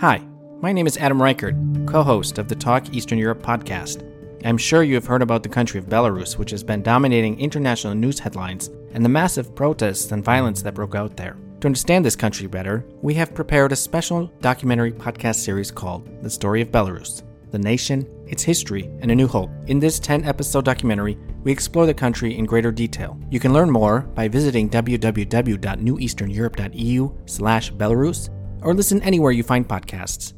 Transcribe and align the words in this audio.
Hi, 0.00 0.26
my 0.62 0.72
name 0.72 0.86
is 0.86 0.96
Adam 0.96 1.20
Reichardt, 1.20 1.54
co 1.86 2.02
host 2.02 2.38
of 2.38 2.48
the 2.48 2.54
Talk 2.54 2.94
Eastern 2.94 3.18
Europe 3.18 3.42
podcast. 3.42 4.02
I'm 4.46 4.56
sure 4.56 4.82
you 4.82 4.94
have 4.94 5.04
heard 5.04 5.20
about 5.20 5.42
the 5.42 5.50
country 5.50 5.78
of 5.78 5.90
Belarus, 5.90 6.38
which 6.38 6.50
has 6.52 6.64
been 6.64 6.82
dominating 6.82 7.38
international 7.38 7.94
news 7.94 8.18
headlines, 8.18 8.70
and 8.94 9.04
the 9.04 9.10
massive 9.10 9.54
protests 9.54 10.10
and 10.10 10.24
violence 10.24 10.62
that 10.62 10.72
broke 10.72 10.94
out 10.94 11.18
there. 11.18 11.36
To 11.60 11.68
understand 11.68 12.02
this 12.02 12.16
country 12.16 12.46
better, 12.46 12.86
we 13.02 13.12
have 13.12 13.34
prepared 13.34 13.72
a 13.72 13.76
special 13.76 14.32
documentary 14.40 14.90
podcast 14.90 15.34
series 15.34 15.70
called 15.70 16.08
The 16.22 16.30
Story 16.30 16.62
of 16.62 16.70
Belarus 16.70 17.22
The 17.50 17.58
Nation, 17.58 18.08
Its 18.26 18.42
History, 18.42 18.84
and 19.02 19.10
a 19.10 19.14
New 19.14 19.28
Hope. 19.28 19.50
In 19.66 19.78
this 19.78 19.98
10 19.98 20.24
episode 20.24 20.64
documentary, 20.64 21.18
we 21.44 21.52
explore 21.52 21.84
the 21.84 21.92
country 21.92 22.38
in 22.38 22.46
greater 22.46 22.72
detail. 22.72 23.20
You 23.30 23.38
can 23.38 23.52
learn 23.52 23.70
more 23.70 24.00
by 24.00 24.28
visiting 24.28 24.70
www.neweasterneurope.eu 24.70 27.12
slash 27.26 27.72
Belarus 27.74 28.30
or 28.62 28.74
listen 28.74 29.02
anywhere 29.02 29.32
you 29.32 29.42
find 29.42 29.66
podcasts. 29.66 30.34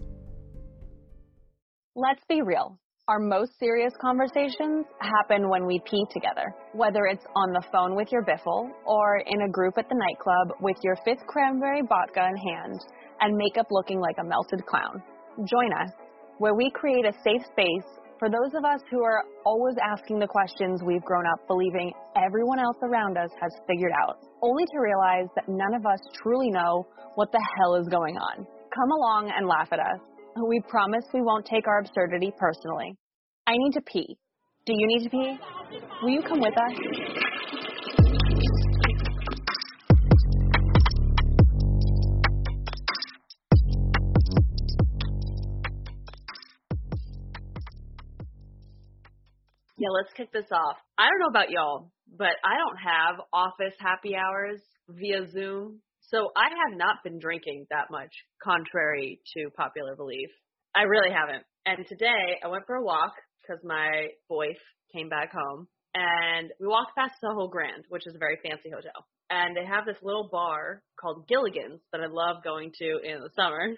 Let's 1.95 2.23
be 2.29 2.41
real. 2.43 2.79
Our 3.09 3.19
most 3.19 3.59
serious 3.59 3.93
conversations 4.01 4.87
happen 5.01 5.51
when 5.51 5.67
we 5.67 5.81
pee 5.91 6.07
together, 6.13 6.55
whether 6.73 7.05
it's 7.07 7.25
on 7.35 7.53
the 7.53 7.63
phone 7.73 7.97
with 7.97 8.13
your 8.13 8.25
biffle 8.25 8.71
or 8.87 9.19
in 9.27 9.43
a 9.43 9.51
group 9.51 9.75
at 9.77 9.89
the 9.89 9.97
nightclub 9.97 10.57
with 10.61 10.77
your 10.85 10.97
fifth 11.05 11.27
cranberry 11.27 11.83
vodka 11.83 12.29
in 12.31 12.37
hand 12.37 12.81
and 13.21 13.37
makeup 13.37 13.67
looking 13.71 14.01
like 14.01 14.17
a 14.21 14.25
melted 14.25 14.65
clown. 14.67 15.03
Join 15.45 15.73
us, 15.73 15.91
where 16.39 16.55
we 16.55 16.71
create 16.71 17.05
a 17.05 17.13
safe 17.25 17.43
space 17.51 17.91
for 18.23 18.31
those 18.31 18.55
of 18.55 18.65
us 18.65 18.79
who 18.89 19.03
are 19.03 19.25
always 19.45 19.75
asking 19.83 20.21
the 20.21 20.29
questions 20.29 20.81
we've 20.87 21.03
grown 21.03 21.25
up 21.27 21.45
believing 21.49 21.93
everyone 22.15 22.61
else 22.61 22.77
around 22.81 23.19
us 23.19 23.31
has 23.41 23.51
figured 23.67 23.91
out, 24.01 24.17
only 24.43 24.63
to 24.63 24.79
realize 24.79 25.27
that 25.35 25.49
none 25.49 25.75
of 25.75 25.85
us 25.85 25.99
truly 26.23 26.49
know 26.51 26.87
what 27.17 27.33
the 27.33 27.43
hell 27.59 27.75
is 27.75 27.89
going 27.89 28.15
on. 28.15 28.47
Come 28.47 28.93
along 28.93 29.33
and 29.37 29.49
laugh 29.49 29.67
at 29.73 29.81
us. 29.81 29.99
We 30.49 30.63
promise 30.69 31.03
we 31.13 31.21
won't 31.21 31.45
take 31.45 31.67
our 31.67 31.81
absurdity 31.81 32.33
personally. 32.39 32.95
I 33.49 33.55
need 33.57 33.73
to 33.73 33.81
pee. 33.81 34.17
Do 34.67 34.73
you 34.73 34.87
need 34.87 35.03
to 35.03 35.11
pee? 35.11 35.37
Will 36.05 36.11
you 36.11 36.23
come 36.23 36.39
with 36.39 36.55
us? 36.55 37.42
Yeah, 49.83 49.89
let's 49.91 50.15
kick 50.15 50.31
this 50.33 50.47
off. 50.53 50.77
I 50.97 51.09
don't 51.09 51.19
know 51.19 51.27
about 51.35 51.51
y'all, 51.51 51.91
but 52.17 52.39
I 52.45 52.55
don't 52.55 52.79
have 52.79 53.27
office 53.33 53.75
happy 53.81 54.15
hours 54.15 54.61
via 54.89 55.29
Zoom. 55.29 55.81
So 55.99 56.31
I 56.37 56.45
have 56.45 56.79
not 56.79 57.03
been 57.03 57.19
drinking 57.19 57.67
that 57.71 57.91
much, 57.91 58.15
contrary 58.41 59.21
to 59.35 59.51
popular 59.57 59.97
belief. 59.97 60.31
I 60.73 60.83
really 60.83 61.11
haven't. 61.13 61.43
And 61.67 61.85
today 61.89 62.39
I 62.45 62.47
went 62.47 62.63
for 62.65 62.77
a 62.77 62.85
walk 62.85 63.11
because 63.43 63.59
my 63.65 64.07
boyf 64.31 64.55
came 64.95 65.09
back 65.09 65.33
home 65.33 65.67
and 65.97 66.53
we 66.61 66.69
walked 66.69 66.95
past 66.97 67.15
Soho 67.21 67.49
Grand, 67.49 67.83
which 67.89 68.07
is 68.07 68.15
a 68.15 68.19
very 68.19 68.39
fancy 68.41 68.71
hotel. 68.71 69.05
And 69.31 69.57
they 69.57 69.67
have 69.67 69.85
this 69.85 69.99
little 70.01 70.29
bar 70.31 70.85
called 70.95 71.27
Gilligan's 71.27 71.81
that 71.91 72.03
I 72.03 72.07
love 72.07 72.45
going 72.45 72.71
to 72.79 73.01
in 73.03 73.19
the 73.19 73.31
summer. 73.35 73.75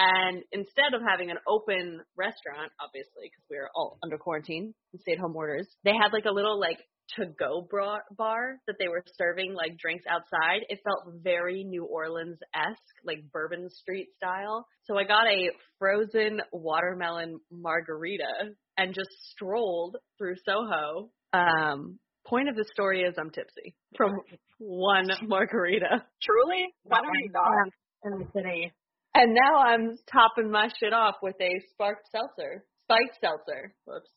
And 0.00 0.44
instead 0.52 0.94
of 0.94 1.02
having 1.02 1.32
an 1.32 1.38
open 1.48 2.00
restaurant, 2.16 2.70
obviously, 2.80 3.26
because 3.26 3.44
we 3.50 3.56
were 3.56 3.68
all 3.74 3.98
under 4.04 4.16
quarantine 4.16 4.72
and 4.92 5.00
stay 5.00 5.12
at 5.12 5.18
home 5.18 5.34
orders, 5.34 5.66
they 5.82 5.90
had 5.90 6.12
like 6.12 6.24
a 6.24 6.30
little 6.32 6.58
like 6.58 6.78
to 7.16 7.26
go 7.38 7.66
bar, 7.68 8.04
bar 8.16 8.60
that 8.68 8.76
they 8.78 8.86
were 8.86 9.02
serving 9.16 9.54
like 9.54 9.76
drinks 9.76 10.04
outside. 10.08 10.60
It 10.68 10.78
felt 10.84 11.14
very 11.22 11.64
New 11.64 11.84
Orleans 11.84 12.38
esque, 12.54 12.78
like 13.04 13.24
Bourbon 13.32 13.68
Street 13.70 14.08
style. 14.16 14.68
So 14.84 14.96
I 14.96 15.02
got 15.02 15.26
a 15.26 15.50
frozen 15.80 16.42
watermelon 16.52 17.40
margarita 17.50 18.54
and 18.76 18.94
just 18.94 19.10
strolled 19.32 19.96
through 20.16 20.36
Soho. 20.44 21.10
Um, 21.32 21.98
point 22.24 22.48
of 22.48 22.54
the 22.54 22.66
story 22.72 23.02
is 23.02 23.14
I'm 23.18 23.30
tipsy 23.30 23.74
from 23.96 24.12
one 24.58 25.08
margarita. 25.22 26.04
Truly? 26.22 26.66
Why 26.84 26.98
don't 26.98 27.14
you 27.20 27.30
not? 27.32 27.72
In 28.04 28.18
the 28.20 28.26
city. 28.32 28.72
And 29.14 29.34
now 29.34 29.56
I'm 29.58 29.96
topping 30.12 30.50
my 30.50 30.68
shit 30.78 30.92
off 30.92 31.16
with 31.22 31.34
a 31.40 31.50
sparked 31.72 32.08
seltzer. 32.12 32.64
Spiked 32.84 33.18
seltzer. 33.20 33.74
Whoops. 33.86 34.08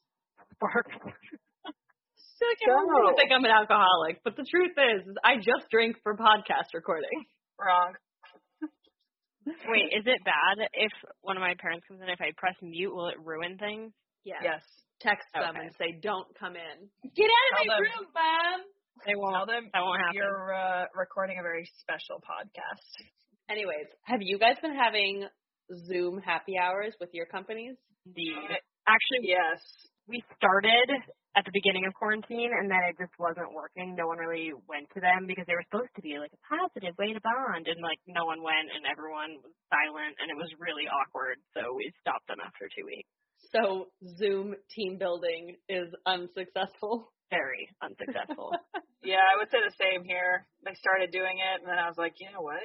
Spark. 0.55 0.87
So 2.41 2.49
I 2.49 2.57
can't 2.57 2.89
So- 2.89 3.13
think 3.21 3.29
I'm 3.29 3.45
an 3.45 3.51
alcoholic, 3.53 4.17
but 4.25 4.33
the 4.35 4.41
truth 4.49 4.73
is, 4.73 5.05
is 5.05 5.15
I 5.23 5.35
just 5.37 5.69
drink 5.69 5.95
for 6.01 6.17
podcast 6.17 6.73
recording. 6.73 7.13
Wrong. 7.61 7.93
Wait, 9.45 9.93
is 9.93 10.05
it 10.09 10.17
bad 10.25 10.65
if 10.73 10.89
one 11.21 11.37
of 11.37 11.41
my 11.41 11.53
parents 11.61 11.85
comes 11.87 12.01
in? 12.01 12.09
If 12.09 12.17
I 12.19 12.33
press 12.37 12.55
mute, 12.61 12.89
will 12.93 13.09
it 13.09 13.21
ruin 13.21 13.57
things? 13.61 13.93
Yeah. 14.25 14.41
Yes. 14.41 14.61
Text 15.01 15.25
them 15.37 15.53
and 15.53 15.69
say, 15.77 15.97
"Don't 16.01 16.25
come 16.37 16.53
in." 16.57 16.77
Get 17.13 17.29
out 17.29 17.45
of 17.53 17.57
Tell 17.57 17.65
my 17.69 17.73
them. 17.77 17.83
room, 17.85 18.05
mom. 18.13 18.59
They 19.05 19.13
won't. 19.13 19.33
Tell 19.37 19.45
them 19.45 19.69
that 19.73 19.81
won't 19.81 20.01
happen. 20.01 20.17
you're 20.17 20.53
uh, 20.53 20.85
recording 20.97 21.37
a 21.37 21.43
very 21.45 21.69
special 21.81 22.21
podcast. 22.25 22.85
Anyways, 23.51 23.91
have 24.07 24.21
you 24.23 24.39
guys 24.39 24.55
been 24.63 24.75
having 24.75 25.27
Zoom 25.91 26.23
happy 26.23 26.55
hours 26.57 26.95
with 27.03 27.09
your 27.11 27.25
companies? 27.27 27.75
Indeed. 28.07 28.39
Actually, 28.87 29.27
Yes. 29.27 29.59
we 30.07 30.23
started 30.39 30.87
at 31.35 31.43
the 31.43 31.51
beginning 31.51 31.83
of 31.85 31.93
quarantine, 31.93 32.51
and 32.55 32.71
then 32.71 32.79
it 32.87 32.95
just 32.97 33.11
wasn't 33.19 33.51
working. 33.51 33.95
No 33.95 34.07
one 34.07 34.19
really 34.19 34.51
went 34.67 34.87
to 34.95 34.99
them 35.03 35.27
because 35.27 35.43
they 35.47 35.55
were 35.55 35.67
supposed 35.67 35.91
to 35.95 36.01
be 36.01 36.15
like 36.17 36.31
a 36.31 36.41
positive 36.47 36.95
way 36.97 37.11
to 37.11 37.19
bond, 37.19 37.67
and 37.67 37.79
like 37.83 37.99
no 38.07 38.23
one 38.23 38.39
went, 38.41 38.71
and 38.71 38.87
everyone 38.87 39.35
was 39.43 39.51
silent, 39.67 40.15
and 40.23 40.31
it 40.31 40.37
was 40.39 40.47
really 40.59 40.87
awkward. 40.87 41.35
So 41.53 41.75
we 41.75 41.91
stopped 41.99 42.27
them 42.31 42.39
after 42.39 42.71
two 42.71 42.87
weeks. 42.87 43.07
So 43.51 43.91
Zoom 44.17 44.55
team 44.71 44.95
building 44.97 45.57
is 45.67 45.91
unsuccessful. 46.07 47.11
Very 47.29 47.67
unsuccessful. 47.83 48.51
Yeah, 49.03 49.17
I 49.17 49.33
would 49.41 49.49
say 49.49 49.57
the 49.65 49.73
same 49.81 50.05
here. 50.05 50.45
I 50.61 50.75
started 50.77 51.09
doing 51.09 51.41
it, 51.41 51.57
and 51.57 51.65
then 51.65 51.79
I 51.81 51.89
was 51.89 51.97
like, 51.97 52.21
you 52.21 52.29
know 52.29 52.45
what? 52.45 52.61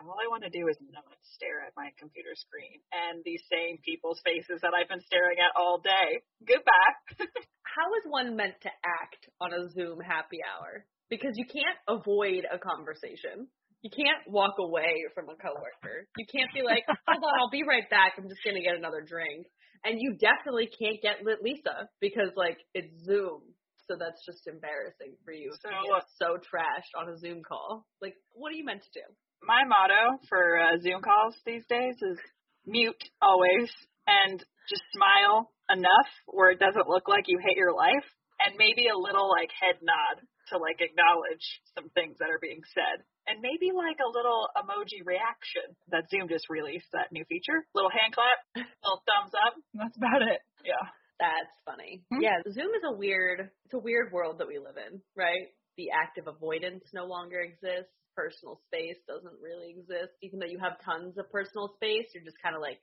All 0.00 0.20
I 0.20 0.28
want 0.28 0.44
to 0.44 0.52
do 0.52 0.68
is 0.68 0.76
not 0.92 1.08
stare 1.24 1.64
at 1.64 1.72
my 1.72 1.88
computer 1.96 2.36
screen 2.36 2.84
and 2.92 3.24
these 3.24 3.40
same 3.48 3.80
people's 3.80 4.20
faces 4.20 4.60
that 4.60 4.76
I've 4.76 4.92
been 4.92 5.00
staring 5.08 5.40
at 5.40 5.56
all 5.56 5.80
day. 5.80 6.20
Goodbye. 6.44 6.94
How 7.64 7.88
is 7.96 8.04
one 8.08 8.36
meant 8.36 8.60
to 8.62 8.72
act 8.84 9.28
on 9.40 9.56
a 9.56 9.68
Zoom 9.72 10.00
happy 10.04 10.44
hour? 10.44 10.84
Because 11.08 11.36
you 11.40 11.48
can't 11.48 11.80
avoid 11.88 12.44
a 12.44 12.60
conversation. 12.60 13.48
You 13.80 13.88
can't 13.88 14.20
walk 14.28 14.60
away 14.60 15.08
from 15.14 15.32
a 15.32 15.36
coworker. 15.36 16.08
You 16.16 16.26
can't 16.28 16.52
be 16.52 16.60
like, 16.60 16.84
hold 17.08 17.24
on, 17.24 17.34
I'll 17.40 17.52
be 17.52 17.64
right 17.64 17.88
back. 17.88 18.20
I'm 18.20 18.28
just 18.28 18.44
gonna 18.44 18.64
get 18.64 18.76
another 18.76 19.00
drink. 19.00 19.48
And 19.84 19.96
you 20.00 20.16
definitely 20.18 20.68
can't 20.68 21.00
get 21.00 21.24
lit 21.24 21.40
Lisa 21.40 21.88
because 22.00 22.36
like 22.36 22.58
it's 22.74 22.92
Zoom. 23.04 23.42
So 23.88 23.94
that's 23.94 24.18
just 24.26 24.48
embarrassing 24.50 25.14
for 25.24 25.30
you. 25.30 25.54
So, 25.62 25.70
so 26.18 26.26
trashed 26.42 26.90
on 26.98 27.08
a 27.08 27.16
Zoom 27.16 27.42
call. 27.46 27.86
Like, 28.02 28.14
what 28.32 28.50
are 28.50 28.58
you 28.58 28.64
meant 28.64 28.82
to 28.82 28.90
do? 28.98 29.06
My 29.46 29.62
motto 29.64 30.18
for 30.28 30.58
uh, 30.58 30.76
Zoom 30.82 31.00
calls 31.00 31.34
these 31.46 31.64
days 31.70 31.94
is 32.02 32.18
mute 32.66 32.98
always 33.22 33.70
and 34.06 34.42
just 34.68 34.82
smile 34.90 35.54
enough 35.70 36.10
where 36.26 36.50
it 36.50 36.58
doesn't 36.58 36.90
look 36.90 37.06
like 37.08 37.30
you 37.30 37.38
hate 37.38 37.56
your 37.56 37.74
life 37.74 38.04
and 38.42 38.58
maybe 38.58 38.90
a 38.90 38.98
little 38.98 39.30
like 39.30 39.50
head 39.54 39.78
nod 39.82 40.18
to 40.50 40.58
like 40.58 40.82
acknowledge 40.82 41.42
some 41.74 41.90
things 41.94 42.18
that 42.18 42.30
are 42.30 42.42
being 42.42 42.62
said 42.74 43.02
and 43.26 43.42
maybe 43.42 43.70
like 43.74 43.98
a 44.02 44.10
little 44.10 44.50
emoji 44.58 45.02
reaction 45.06 45.74
that 45.90 46.10
Zoom 46.10 46.26
just 46.28 46.50
released 46.50 46.90
that 46.92 47.10
new 47.10 47.24
feature 47.30 47.62
little 47.74 47.90
hand 47.90 48.14
clap 48.14 48.38
little 48.82 49.02
thumbs 49.06 49.34
up 49.34 49.54
that's 49.74 49.96
about 49.96 50.22
it 50.22 50.42
yeah 50.66 50.86
That's 51.18 51.54
funny. 51.64 52.04
Hmm? 52.12 52.20
Yeah, 52.20 52.44
Zoom 52.52 52.76
is 52.76 52.84
a 52.84 52.92
weird 52.92 53.48
it's 53.64 53.74
a 53.74 53.78
weird 53.78 54.12
world 54.12 54.38
that 54.38 54.48
we 54.48 54.58
live 54.58 54.76
in, 54.76 55.00
right? 55.16 55.48
The 55.76 55.88
active 55.90 56.26
avoidance 56.28 56.84
no 56.92 57.04
longer 57.06 57.40
exists. 57.40 57.92
Personal 58.16 58.58
space 58.72 58.96
doesn't 59.06 59.36
really 59.44 59.76
exist. 59.76 60.16
Even 60.24 60.40
though 60.40 60.48
you 60.48 60.58
have 60.58 60.80
tons 60.80 61.18
of 61.20 61.28
personal 61.30 61.68
space, 61.76 62.08
you're 62.16 62.24
just 62.24 62.40
kind 62.42 62.56
of 62.56 62.62
like, 62.64 62.80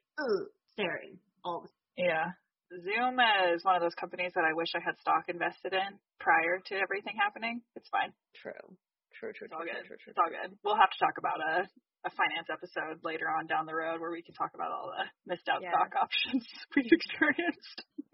staring 0.77 1.17
all 1.43 1.65
the 1.65 1.69
time. 1.73 2.05
yeah 2.07 2.27
Zoom 2.73 3.17
uh, 3.19 3.53
is 3.53 3.61
one 3.65 3.75
of 3.75 3.81
those 3.81 3.93
companies 3.99 4.31
that 4.37 4.45
I 4.45 4.53
wish 4.53 4.69
I 4.73 4.81
had 4.81 4.97
stock 5.01 5.25
invested 5.29 5.73
in 5.73 5.97
prior 6.21 6.57
to 6.69 6.73
everything 6.77 7.13
happening 7.17 7.61
it's 7.75 7.89
fine 7.89 8.13
True. 8.37 8.53
True, 9.19 9.29
true, 9.33 9.45
It's 9.45 9.53
all 9.53 9.61
true, 9.61 9.73
good. 9.73 9.85
true, 9.85 9.97
true, 10.01 10.11
It's 10.13 10.21
all 10.21 10.29
good. 10.33 10.57
We'll 10.65 10.77
have 10.79 10.89
to 10.89 10.99
talk 11.01 11.17
about 11.21 11.37
a 11.41 11.65
a 12.05 12.11
finance 12.17 12.49
episode 12.51 12.99
later 13.05 13.29
on 13.31 13.47
down 13.47 13.65
the 13.65 13.73
road 13.75 14.01
where 14.01 14.11
we 14.11 14.21
can 14.25 14.33
talk 14.35 14.51
about 14.55 14.71
all 14.73 14.91
the 14.91 15.05
missed 15.29 15.47
out 15.47 15.61
Yeah. 15.61 15.69
stock 15.71 15.93
options 16.05 16.43
we've 16.77 16.89
experienced. 16.93 17.79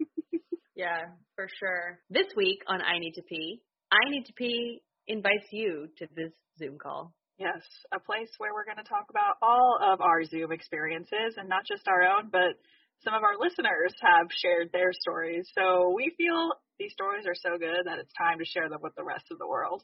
Yeah, 0.76 1.12
for 1.36 1.46
sure. 1.58 2.00
This 2.08 2.28
week 2.36 2.60
on 2.66 2.80
I 2.80 2.98
Need 2.98 3.12
to 3.20 3.22
Pee, 3.22 3.60
I 3.92 4.08
Need 4.08 4.24
to 4.26 4.32
Pee 4.32 4.82
invites 5.10 5.50
you 5.50 5.88
to 5.98 6.06
this 6.14 6.32
Zoom 6.58 6.78
call. 6.78 7.12
Yes, 7.38 7.64
a 7.92 7.98
place 7.98 8.30
where 8.38 8.54
we're 8.54 8.68
going 8.68 8.78
to 8.78 8.88
talk 8.88 9.06
about 9.10 9.36
all 9.42 9.78
of 9.82 10.00
our 10.00 10.22
Zoom 10.24 10.52
experiences 10.52 11.34
and 11.36 11.48
not 11.48 11.66
just 11.66 11.88
our 11.88 12.02
own, 12.02 12.28
but 12.30 12.54
some 13.02 13.14
of 13.14 13.22
our 13.24 13.40
listeners 13.40 13.94
have 14.02 14.28
shared 14.30 14.68
their 14.72 14.92
stories. 14.92 15.48
So 15.54 15.92
we 15.96 16.12
feel 16.16 16.52
these 16.78 16.92
stories 16.92 17.24
are 17.26 17.34
so 17.34 17.58
good 17.58 17.86
that 17.86 17.98
it's 17.98 18.12
time 18.12 18.38
to 18.38 18.44
share 18.44 18.68
them 18.68 18.80
with 18.82 18.94
the 18.94 19.04
rest 19.04 19.24
of 19.32 19.38
the 19.38 19.48
world. 19.48 19.82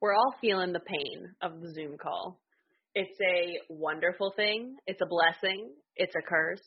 We're 0.00 0.14
all 0.14 0.34
feeling 0.40 0.72
the 0.72 0.80
pain 0.84 1.34
of 1.40 1.60
the 1.60 1.72
Zoom 1.72 1.96
call. 1.96 2.40
It's 2.94 3.18
a 3.22 3.72
wonderful 3.72 4.32
thing. 4.34 4.76
It's 4.86 5.00
a 5.00 5.06
blessing. 5.06 5.70
It's 5.96 6.14
a 6.16 6.22
curse. 6.28 6.62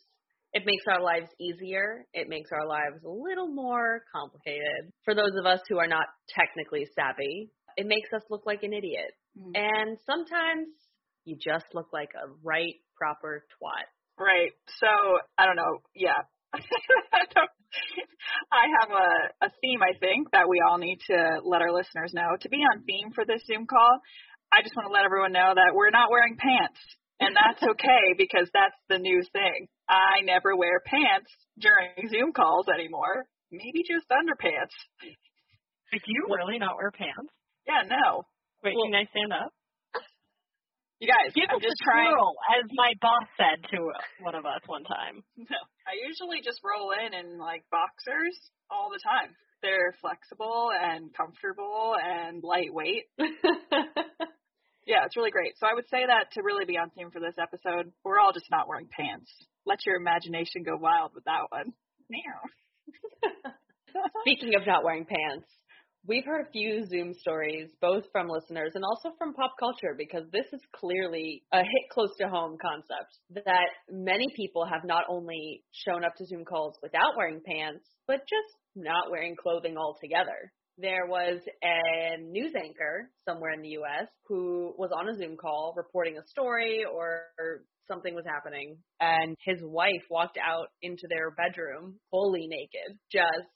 It 0.52 0.64
makes 0.66 0.84
our 0.86 1.02
lives 1.02 1.28
easier. 1.40 2.04
It 2.12 2.28
makes 2.28 2.50
our 2.52 2.66
lives 2.66 3.04
a 3.04 3.08
little 3.08 3.48
more 3.48 4.04
complicated. 4.14 4.92
For 5.04 5.14
those 5.14 5.32
of 5.38 5.46
us 5.46 5.60
who 5.68 5.78
are 5.78 5.86
not 5.86 6.04
technically 6.28 6.86
savvy, 6.94 7.50
it 7.76 7.86
makes 7.86 8.12
us 8.12 8.22
look 8.30 8.46
like 8.46 8.62
an 8.62 8.72
idiot. 8.72 9.12
Mm. 9.38 9.52
And 9.54 9.98
sometimes 10.06 10.68
you 11.24 11.36
just 11.36 11.66
look 11.74 11.88
like 11.92 12.10
a 12.14 12.28
right, 12.42 12.74
proper 12.96 13.44
twat. 13.60 13.86
Right. 14.18 14.52
So 14.80 14.88
I 15.38 15.46
don't 15.46 15.56
know. 15.56 15.80
Yeah. 15.94 16.20
I 16.52 16.58
don't- 17.34 17.50
I 18.52 18.68
have 18.80 18.90
a, 18.90 19.46
a 19.46 19.50
theme, 19.62 19.80
I 19.82 19.96
think, 19.98 20.30
that 20.32 20.48
we 20.48 20.60
all 20.60 20.76
need 20.76 20.98
to 21.08 21.40
let 21.42 21.62
our 21.62 21.72
listeners 21.72 22.12
know. 22.12 22.36
To 22.40 22.48
be 22.50 22.58
on 22.58 22.84
theme 22.84 23.10
for 23.14 23.24
this 23.24 23.42
Zoom 23.46 23.66
call, 23.66 24.00
I 24.52 24.60
just 24.62 24.76
want 24.76 24.88
to 24.88 24.92
let 24.92 25.04
everyone 25.04 25.32
know 25.32 25.52
that 25.54 25.72
we're 25.74 25.90
not 25.90 26.10
wearing 26.10 26.36
pants. 26.36 26.78
And 27.18 27.34
that's 27.34 27.62
okay 27.72 28.12
because 28.18 28.50
that's 28.52 28.76
the 28.88 28.98
new 28.98 29.22
thing. 29.32 29.68
I 29.88 30.20
never 30.24 30.54
wear 30.54 30.80
pants 30.84 31.32
during 31.58 32.10
Zoom 32.10 32.32
calls 32.32 32.66
anymore. 32.68 33.24
Maybe 33.50 33.80
just 33.88 34.08
underpants. 34.12 34.76
If 35.92 36.02
you 36.06 36.24
really 36.28 36.58
not 36.58 36.76
wear 36.76 36.90
pants? 36.90 37.32
Yeah, 37.66 37.82
no. 37.88 38.24
Wait, 38.62 38.74
Well- 38.76 38.86
can 38.86 38.94
I 38.94 39.04
stand 39.10 39.32
up? 39.32 39.52
You 41.00 41.08
guys, 41.10 41.34
Give 41.34 41.50
I'm 41.50 41.58
just 41.60 41.82
trying. 41.82 42.10
twirl, 42.14 42.34
as 42.54 42.62
my 42.74 42.94
boss 43.02 43.26
said 43.36 43.58
to 43.74 43.90
one 44.22 44.36
of 44.36 44.46
us 44.46 44.62
one 44.66 44.84
time. 44.84 45.24
No, 45.36 45.58
I 45.84 45.98
usually 46.06 46.40
just 46.44 46.60
roll 46.62 46.92
in 46.92 47.12
in 47.12 47.38
like 47.38 47.64
boxers 47.72 48.38
all 48.70 48.88
the 48.88 49.00
time. 49.02 49.34
They're 49.62 49.94
flexible 50.00 50.70
and 50.70 51.12
comfortable 51.12 51.96
and 52.00 52.42
lightweight. 52.44 53.06
Yeah, 54.84 55.04
it's 55.06 55.16
really 55.16 55.30
great. 55.30 55.54
So 55.58 55.66
I 55.70 55.74
would 55.74 55.88
say 55.88 56.04
that 56.06 56.32
to 56.32 56.42
really 56.42 56.64
be 56.64 56.76
on 56.76 56.90
theme 56.90 57.12
for 57.12 57.20
this 57.20 57.36
episode, 57.38 57.92
we're 58.02 58.18
all 58.18 58.32
just 58.32 58.50
not 58.50 58.66
wearing 58.66 58.88
pants. 58.90 59.30
Let 59.64 59.86
your 59.86 59.94
imagination 59.94 60.64
go 60.64 60.76
wild 60.76 61.12
with 61.14 61.22
that 61.24 61.46
one. 61.50 61.72
Now. 62.10 63.52
Speaking 64.22 64.56
of 64.56 64.66
not 64.66 64.82
wearing 64.82 65.04
pants, 65.06 65.46
we've 66.06 66.24
heard 66.24 66.46
a 66.46 66.50
few 66.50 66.84
Zoom 66.86 67.14
stories, 67.14 67.68
both 67.80 68.04
from 68.12 68.28
listeners 68.28 68.72
and 68.74 68.84
also 68.84 69.14
from 69.18 69.34
pop 69.34 69.52
culture, 69.58 69.94
because 69.96 70.24
this 70.32 70.46
is 70.52 70.60
clearly 70.74 71.42
a 71.52 71.58
hit 71.58 71.90
close 71.90 72.10
to 72.20 72.28
home 72.28 72.56
concept 72.60 73.18
that 73.44 73.68
many 73.90 74.26
people 74.36 74.64
have 74.64 74.84
not 74.84 75.04
only 75.08 75.62
shown 75.72 76.04
up 76.04 76.14
to 76.16 76.26
Zoom 76.26 76.44
calls 76.44 76.78
without 76.82 77.16
wearing 77.16 77.40
pants, 77.44 77.84
but 78.06 78.20
just 78.20 78.56
not 78.74 79.10
wearing 79.10 79.36
clothing 79.40 79.76
altogether. 79.76 80.52
There 80.78 81.06
was 81.06 81.40
a 81.62 82.20
news 82.20 82.52
anchor 82.56 83.10
somewhere 83.28 83.52
in 83.52 83.62
the 83.62 83.76
US 83.80 84.08
who 84.26 84.74
was 84.78 84.90
on 84.96 85.08
a 85.08 85.16
Zoom 85.16 85.36
call 85.36 85.74
reporting 85.76 86.16
a 86.16 86.26
story 86.26 86.84
or 86.84 87.26
something 87.88 88.14
was 88.14 88.24
happening 88.26 88.78
and 89.00 89.36
his 89.44 89.58
wife 89.62 90.02
walked 90.08 90.38
out 90.38 90.68
into 90.80 91.06
their 91.08 91.30
bedroom 91.32 91.96
fully 92.10 92.46
naked, 92.48 92.98
just 93.10 93.48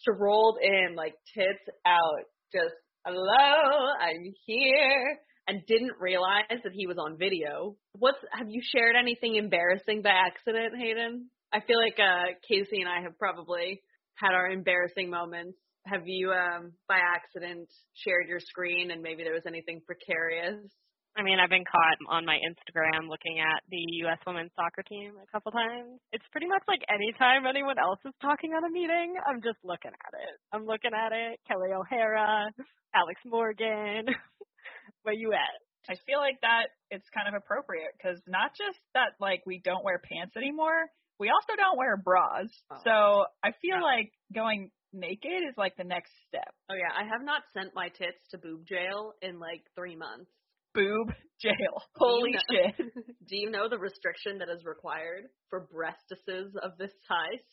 strolled 0.00 0.58
in 0.62 0.94
like 0.96 1.14
tits 1.34 1.64
out, 1.86 2.24
just 2.52 2.74
hello, 3.04 3.92
I'm 4.00 4.32
here 4.46 5.18
and 5.46 5.66
didn't 5.66 5.92
realize 6.00 6.44
that 6.50 6.72
he 6.72 6.86
was 6.86 6.98
on 6.98 7.18
video. 7.18 7.76
What's 7.92 8.18
have 8.32 8.48
you 8.48 8.62
shared 8.62 8.96
anything 8.96 9.36
embarrassing 9.36 10.02
by 10.02 10.10
accident, 10.10 10.74
Hayden? 10.78 11.30
I 11.52 11.60
feel 11.60 11.78
like 11.78 11.98
uh 11.98 12.34
Casey 12.48 12.80
and 12.80 12.88
I 12.88 13.02
have 13.02 13.18
probably 13.18 13.82
had 14.16 14.32
our 14.32 14.48
embarrassing 14.48 15.10
moments. 15.10 15.58
Have 15.86 16.06
you 16.06 16.32
um 16.32 16.72
by 16.88 16.98
accident 16.98 17.68
shared 17.94 18.28
your 18.28 18.40
screen 18.40 18.90
and 18.90 19.02
maybe 19.02 19.22
there 19.22 19.34
was 19.34 19.46
anything 19.46 19.82
precarious? 19.86 20.60
I 21.16 21.22
mean, 21.22 21.38
I've 21.38 21.50
been 21.50 21.64
caught 21.64 21.98
on 22.10 22.26
my 22.26 22.38
Instagram 22.42 23.06
looking 23.08 23.38
at 23.38 23.62
the 23.70 23.78
U.S. 24.02 24.18
women's 24.26 24.50
soccer 24.56 24.82
team 24.82 25.14
a 25.22 25.30
couple 25.30 25.52
times. 25.52 26.00
It's 26.12 26.24
pretty 26.32 26.48
much 26.48 26.62
like 26.66 26.82
anytime 26.90 27.46
anyone 27.46 27.78
else 27.78 28.00
is 28.04 28.12
talking 28.20 28.50
on 28.50 28.64
a 28.66 28.70
meeting, 28.70 29.14
I'm 29.22 29.38
just 29.40 29.62
looking 29.62 29.94
at 29.94 30.12
it. 30.18 30.34
I'm 30.52 30.66
looking 30.66 30.90
at 30.90 31.12
it. 31.14 31.38
Kelly 31.46 31.70
O'Hara, 31.70 32.50
Alex 32.94 33.20
Morgan. 33.24 34.06
Where 35.02 35.14
you 35.14 35.32
at? 35.32 35.54
I 35.88 35.94
feel 36.06 36.18
like 36.18 36.40
that 36.40 36.74
it's 36.90 37.06
kind 37.14 37.28
of 37.28 37.34
appropriate 37.38 37.92
because 37.96 38.18
not 38.26 38.50
just 38.56 38.78
that 38.94 39.14
like 39.20 39.42
we 39.46 39.60
don't 39.62 39.84
wear 39.84 40.00
pants 40.02 40.34
anymore, 40.36 40.88
we 41.20 41.30
also 41.30 41.54
don't 41.56 41.78
wear 41.78 41.96
bras. 41.96 42.48
Oh. 42.72 42.76
So 42.82 42.94
I 43.44 43.52
feel 43.62 43.76
Yeah. 43.78 43.82
like 43.86 44.10
going 44.34 44.70
naked 44.92 45.46
is 45.46 45.54
like 45.56 45.76
the 45.76 45.84
next 45.84 46.10
step. 46.26 46.50
Oh 46.70 46.74
yeah, 46.74 46.90
I 46.90 47.04
have 47.06 47.22
not 47.22 47.42
sent 47.52 47.74
my 47.74 47.88
tits 47.88 48.18
to 48.30 48.38
boob 48.38 48.66
jail 48.66 49.12
in 49.22 49.38
like 49.38 49.62
three 49.76 49.94
months. 49.94 50.30
Boob 50.74 51.08
jail. 51.40 51.82
Holy 51.96 52.32
know- 52.32 52.38
shit. 52.50 52.94
Do 53.28 53.36
you 53.36 53.50
know 53.50 53.68
the 53.68 53.78
restriction 53.78 54.38
that 54.38 54.48
is 54.48 54.64
required 54.64 55.24
for 55.50 55.66
breastises 55.72 56.54
of 56.62 56.76
this 56.78 56.92
size? 57.08 57.44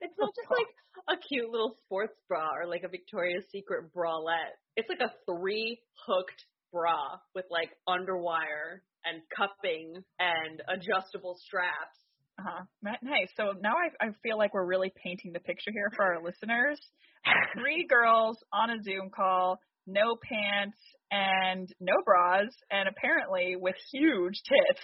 It's 0.00 0.14
not 0.18 0.30
just 0.34 0.50
like 0.50 1.16
a 1.16 1.20
cute 1.28 1.50
little 1.50 1.76
sports 1.84 2.18
bra 2.28 2.48
or 2.56 2.66
like 2.66 2.82
a 2.84 2.88
Victoria's 2.88 3.44
Secret 3.50 3.92
bralette. 3.94 4.56
It's 4.76 4.88
like 4.88 5.00
a 5.00 5.12
three 5.26 5.80
hooked 6.06 6.44
bra 6.72 7.18
with 7.34 7.44
like 7.50 7.70
underwire 7.88 8.80
and 9.04 9.22
cupping 9.36 10.02
and 10.18 10.62
adjustable 10.68 11.36
straps. 11.44 11.98
Uh-huh. 12.38 12.64
Nice. 13.02 13.28
So 13.36 13.52
now 13.60 13.74
I, 13.76 14.06
I 14.06 14.08
feel 14.22 14.38
like 14.38 14.54
we're 14.54 14.66
really 14.66 14.92
painting 15.02 15.32
the 15.32 15.40
picture 15.40 15.70
here 15.70 15.90
for 15.94 16.04
our 16.04 16.22
listeners. 16.22 16.80
Three 17.60 17.86
girls 17.86 18.38
on 18.52 18.70
a 18.70 18.82
Zoom 18.82 19.10
call, 19.14 19.60
no 19.86 20.16
pants 20.16 20.78
and 21.10 21.68
no 21.80 21.94
bras, 22.04 22.48
and 22.70 22.88
apparently 22.88 23.56
with 23.56 23.76
huge 23.92 24.40
tits. 24.44 24.80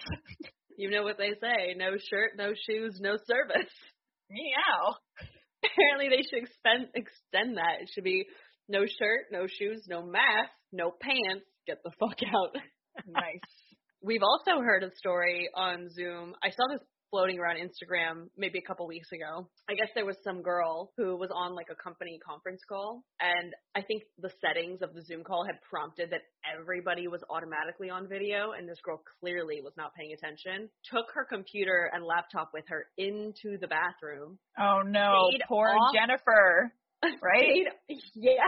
You 0.78 0.92
know 0.92 1.02
what 1.02 1.18
they 1.18 1.30
say, 1.42 1.74
no 1.76 1.96
shirt, 1.98 2.38
no 2.38 2.52
shoes, 2.54 3.00
no 3.00 3.16
service. 3.26 3.72
Meow. 4.30 4.94
Apparently 5.64 6.08
they 6.08 6.22
should 6.22 6.46
extend 6.46 6.86
extend 6.94 7.56
that. 7.56 7.82
It 7.82 7.90
should 7.92 8.04
be 8.04 8.26
no 8.68 8.86
shirt, 8.86 9.26
no 9.32 9.48
shoes, 9.48 9.84
no 9.88 10.06
mask, 10.06 10.52
no 10.72 10.92
pants, 10.92 11.44
get 11.66 11.78
the 11.82 11.90
fuck 11.98 12.18
out. 12.32 12.54
Nice. 13.06 13.50
We've 14.02 14.24
also 14.24 14.60
heard 14.60 14.82
a 14.82 14.94
story 14.96 15.48
on 15.54 15.88
Zoom. 15.88 16.34
I 16.42 16.50
saw 16.50 16.64
this 16.72 16.82
floating 17.10 17.38
around 17.38 17.56
Instagram 17.56 18.28
maybe 18.36 18.58
a 18.58 18.62
couple 18.62 18.86
weeks 18.86 19.10
ago. 19.12 19.48
I 19.68 19.74
guess 19.74 19.88
there 19.94 20.04
was 20.04 20.16
some 20.24 20.42
girl 20.42 20.92
who 20.96 21.16
was 21.16 21.30
on 21.34 21.54
like 21.54 21.68
a 21.70 21.74
company 21.74 22.18
conference 22.24 22.62
call, 22.68 23.02
and 23.20 23.52
I 23.74 23.82
think 23.82 24.02
the 24.18 24.30
settings 24.40 24.82
of 24.82 24.94
the 24.94 25.02
Zoom 25.02 25.24
call 25.24 25.44
had 25.44 25.56
prompted 25.68 26.10
that 26.10 26.22
everybody 26.44 27.08
was 27.08 27.22
automatically 27.30 27.90
on 27.90 28.08
video, 28.08 28.52
and 28.56 28.68
this 28.68 28.78
girl 28.84 29.02
clearly 29.20 29.60
was 29.62 29.72
not 29.76 29.94
paying 29.94 30.12
attention. 30.12 30.68
Took 30.92 31.06
her 31.14 31.24
computer 31.24 31.90
and 31.92 32.04
laptop 32.04 32.50
with 32.52 32.64
her 32.68 32.86
into 32.98 33.58
the 33.60 33.68
bathroom. 33.68 34.38
Oh 34.58 34.80
no, 34.84 35.28
poor 35.48 35.68
off- 35.68 35.94
Jennifer. 35.94 36.72
Right? 37.22 37.68
Stayed, 37.86 37.98
yeah. 38.16 38.42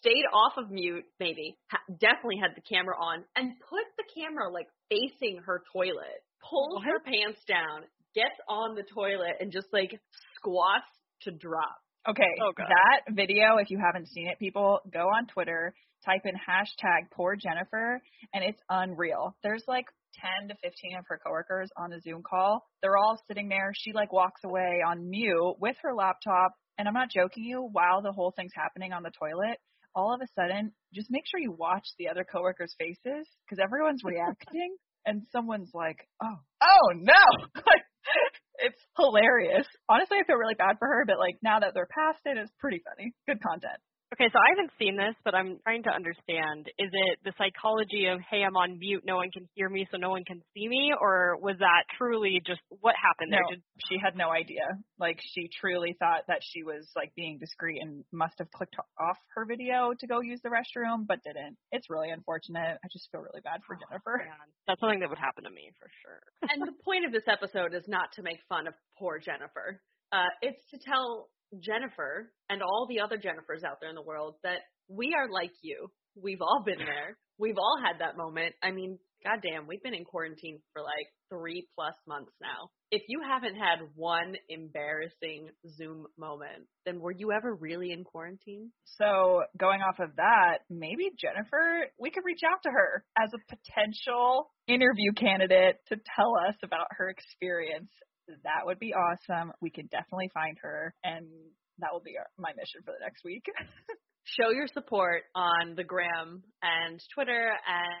Stayed 0.00 0.26
off 0.32 0.52
of 0.58 0.70
mute, 0.70 1.04
maybe. 1.18 1.56
Ha- 1.72 1.80
definitely 1.98 2.36
had 2.40 2.52
the 2.54 2.60
camera 2.60 2.94
on 2.96 3.24
and 3.34 3.52
put 3.68 3.82
the 3.96 4.04
camera 4.14 4.48
like 4.52 4.68
facing 4.88 5.40
her 5.44 5.62
toilet. 5.72 6.22
Pulls 6.48 6.82
her 6.84 7.00
pants 7.00 7.40
down, 7.48 7.82
gets 8.14 8.36
on 8.48 8.74
the 8.74 8.82
toilet, 8.94 9.36
and 9.40 9.50
just 9.52 9.66
like 9.72 9.98
squats 10.36 10.84
to 11.22 11.30
drop. 11.30 11.76
Okay, 12.08 12.28
Oh, 12.42 12.52
God. 12.54 12.66
that 12.68 13.14
video, 13.14 13.56
if 13.56 13.70
you 13.70 13.78
haven't 13.82 14.08
seen 14.08 14.28
it, 14.28 14.38
people, 14.38 14.80
go 14.92 15.06
on 15.08 15.26
Twitter, 15.26 15.74
type 16.04 16.20
in 16.26 16.34
hashtag 16.34 17.10
poor 17.14 17.34
Jennifer, 17.34 18.02
and 18.34 18.44
it's 18.44 18.60
unreal. 18.68 19.34
There's 19.42 19.64
like 19.66 19.86
10 20.40 20.48
to 20.48 20.54
15 20.62 20.98
of 20.98 21.04
her 21.08 21.18
coworkers 21.24 21.70
on 21.78 21.92
a 21.94 22.00
Zoom 22.02 22.22
call. 22.22 22.62
They're 22.82 22.98
all 22.98 23.18
sitting 23.26 23.48
there. 23.48 23.72
She 23.74 23.92
like 23.94 24.12
walks 24.12 24.42
away 24.44 24.80
on 24.86 25.08
mute 25.08 25.56
with 25.60 25.76
her 25.82 25.94
laptop, 25.94 26.52
and 26.76 26.86
I'm 26.86 26.94
not 26.94 27.08
joking 27.10 27.44
you, 27.44 27.68
while 27.72 28.02
the 28.02 28.12
whole 28.12 28.32
thing's 28.36 28.52
happening 28.54 28.92
on 28.92 29.02
the 29.02 29.10
toilet, 29.18 29.58
all 29.96 30.12
of 30.14 30.20
a 30.20 30.26
sudden, 30.38 30.72
just 30.92 31.10
make 31.10 31.22
sure 31.26 31.40
you 31.40 31.52
watch 31.52 31.86
the 31.98 32.08
other 32.08 32.24
coworkers' 32.30 32.74
faces 32.78 33.26
because 33.46 33.62
everyone's 33.62 34.02
reacting, 34.04 34.76
and 35.06 35.22
someone's 35.32 35.70
like, 35.74 36.08
oh, 36.22 36.38
oh 36.62 36.88
no! 36.94 37.62
It's 38.58 38.80
hilarious. 38.96 39.66
Honestly, 39.88 40.18
I 40.20 40.24
feel 40.26 40.36
really 40.36 40.54
bad 40.54 40.76
for 40.78 40.86
her, 40.86 41.04
but 41.06 41.18
like 41.18 41.36
now 41.42 41.58
that 41.60 41.74
they're 41.74 41.90
past 41.90 42.20
it, 42.24 42.38
it's 42.38 42.52
pretty 42.60 42.80
funny. 42.86 43.12
Good 43.26 43.42
content. 43.42 43.80
Okay, 44.14 44.30
so 44.30 44.38
I 44.38 44.54
haven't 44.54 44.70
seen 44.78 44.94
this, 44.94 45.18
but 45.26 45.34
I'm 45.34 45.58
trying 45.66 45.82
to 45.84 45.90
understand. 45.90 46.70
Is 46.78 46.86
it 46.94 47.18
the 47.26 47.34
psychology 47.34 48.06
of, 48.06 48.22
hey, 48.30 48.46
I'm 48.46 48.54
on 48.54 48.78
mute, 48.78 49.02
no 49.02 49.16
one 49.16 49.34
can 49.34 49.48
hear 49.58 49.68
me, 49.68 49.88
so 49.90 49.98
no 49.98 50.10
one 50.10 50.22
can 50.22 50.38
see 50.54 50.68
me? 50.68 50.94
Or 50.94 51.34
was 51.42 51.58
that 51.58 51.90
truly 51.98 52.38
just 52.46 52.62
what 52.78 52.94
happened 52.94 53.34
No, 53.34 53.42
there? 53.42 53.58
Did, 53.58 53.62
she 53.90 53.98
had 53.98 54.14
no 54.14 54.30
idea. 54.30 54.62
Like 55.02 55.18
she 55.18 55.50
truly 55.50 55.96
thought 55.98 56.30
that 56.30 56.46
she 56.46 56.62
was 56.62 56.86
like 56.94 57.10
being 57.18 57.42
discreet 57.42 57.82
and 57.82 58.04
must 58.12 58.38
have 58.38 58.46
clicked 58.54 58.76
off 58.78 59.18
her 59.34 59.44
video 59.44 59.90
to 59.98 60.06
go 60.06 60.20
use 60.22 60.38
the 60.46 60.50
restroom, 60.54 61.10
but 61.10 61.18
didn't. 61.26 61.58
It's 61.74 61.90
really 61.90 62.10
unfortunate. 62.10 62.78
I 62.78 62.86
just 62.94 63.10
feel 63.10 63.20
really 63.26 63.42
bad 63.42 63.66
for 63.66 63.74
Jennifer. 63.74 64.22
man, 64.30 64.46
that's 64.70 64.78
something 64.78 65.00
that 65.00 65.10
would 65.10 65.18
happen 65.18 65.42
to 65.42 65.50
me 65.50 65.74
for 65.74 65.90
sure. 66.06 66.22
and 66.54 66.62
the 66.62 66.78
point 66.86 67.02
of 67.04 67.10
this 67.10 67.26
episode 67.26 67.74
is 67.74 67.82
not 67.90 68.14
to 68.14 68.22
make 68.22 68.38
fun 68.48 68.68
of 68.70 68.74
poor 68.96 69.18
Jennifer. 69.18 69.82
Uh, 70.12 70.30
it's 70.40 70.62
to 70.70 70.78
tell 70.78 71.26
Jennifer 71.60 72.32
and 72.48 72.62
all 72.62 72.86
the 72.88 73.00
other 73.00 73.16
Jennifers 73.16 73.64
out 73.64 73.78
there 73.80 73.90
in 73.90 73.96
the 73.96 74.02
world 74.02 74.36
that 74.42 74.60
we 74.88 75.14
are 75.16 75.30
like 75.30 75.52
you. 75.62 75.88
We've 76.20 76.42
all 76.42 76.62
been 76.64 76.78
there. 76.78 77.16
We've 77.38 77.58
all 77.58 77.78
had 77.82 78.00
that 78.00 78.16
moment. 78.16 78.54
I 78.62 78.70
mean, 78.70 78.98
goddamn, 79.24 79.66
we've 79.66 79.82
been 79.82 79.94
in 79.94 80.04
quarantine 80.04 80.60
for 80.72 80.82
like 80.82 81.08
three 81.28 81.66
plus 81.74 81.94
months 82.06 82.32
now. 82.40 82.68
If 82.90 83.02
you 83.08 83.20
haven't 83.26 83.56
had 83.56 83.78
one 83.96 84.36
embarrassing 84.48 85.48
Zoom 85.76 86.06
moment, 86.16 86.68
then 86.86 87.00
were 87.00 87.10
you 87.10 87.32
ever 87.32 87.54
really 87.54 87.90
in 87.90 88.04
quarantine? 88.04 88.70
So 88.84 89.42
going 89.58 89.80
off 89.80 89.98
of 89.98 90.14
that, 90.16 90.58
maybe 90.70 91.10
Jennifer, 91.18 91.86
we 91.98 92.10
could 92.10 92.24
reach 92.24 92.42
out 92.48 92.62
to 92.62 92.70
her 92.70 93.04
as 93.18 93.30
a 93.34 93.56
potential 93.56 94.50
interview 94.68 95.12
candidate 95.16 95.78
to 95.88 95.96
tell 96.14 96.34
us 96.48 96.54
about 96.62 96.86
her 96.90 97.08
experience. 97.08 97.90
That 98.28 98.64
would 98.64 98.78
be 98.78 98.94
awesome. 98.94 99.52
We 99.60 99.70
can 99.70 99.86
definitely 99.86 100.30
find 100.32 100.56
her, 100.62 100.94
and 101.04 101.26
that 101.78 101.92
will 101.92 102.02
be 102.04 102.16
our, 102.18 102.26
my 102.38 102.50
mission 102.56 102.80
for 102.84 102.92
the 102.92 103.04
next 103.04 103.24
week. 103.24 103.44
show 104.24 104.50
your 104.50 104.66
support 104.72 105.22
on 105.34 105.74
the 105.76 105.84
gram 105.84 106.42
and 106.62 107.00
Twitter 107.12 107.52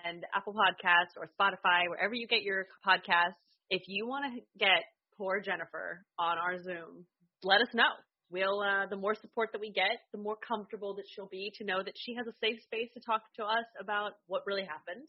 and 0.08 0.24
Apple 0.34 0.54
Podcasts 0.54 1.16
or 1.16 1.28
Spotify, 1.38 1.88
wherever 1.88 2.14
you 2.14 2.26
get 2.26 2.42
your 2.42 2.66
podcasts. 2.86 3.36
If 3.70 3.82
you 3.88 4.06
want 4.06 4.24
to 4.32 4.40
get 4.58 4.84
poor 5.16 5.40
Jennifer 5.40 6.04
on 6.18 6.38
our 6.38 6.60
Zoom, 6.62 7.04
let 7.42 7.60
us 7.60 7.68
know. 7.74 7.92
We'll 8.30 8.60
uh, 8.60 8.86
the 8.88 8.96
more 8.96 9.14
support 9.14 9.50
that 9.52 9.60
we 9.60 9.70
get, 9.70 10.00
the 10.12 10.18
more 10.18 10.36
comfortable 10.36 10.94
that 10.96 11.04
she'll 11.06 11.28
be 11.30 11.52
to 11.58 11.64
know 11.64 11.82
that 11.84 11.94
she 11.94 12.14
has 12.16 12.26
a 12.26 12.34
safe 12.40 12.60
space 12.64 12.88
to 12.94 13.00
talk 13.04 13.20
to 13.36 13.44
us 13.44 13.68
about 13.80 14.12
what 14.26 14.42
really 14.46 14.64
happened 14.64 15.06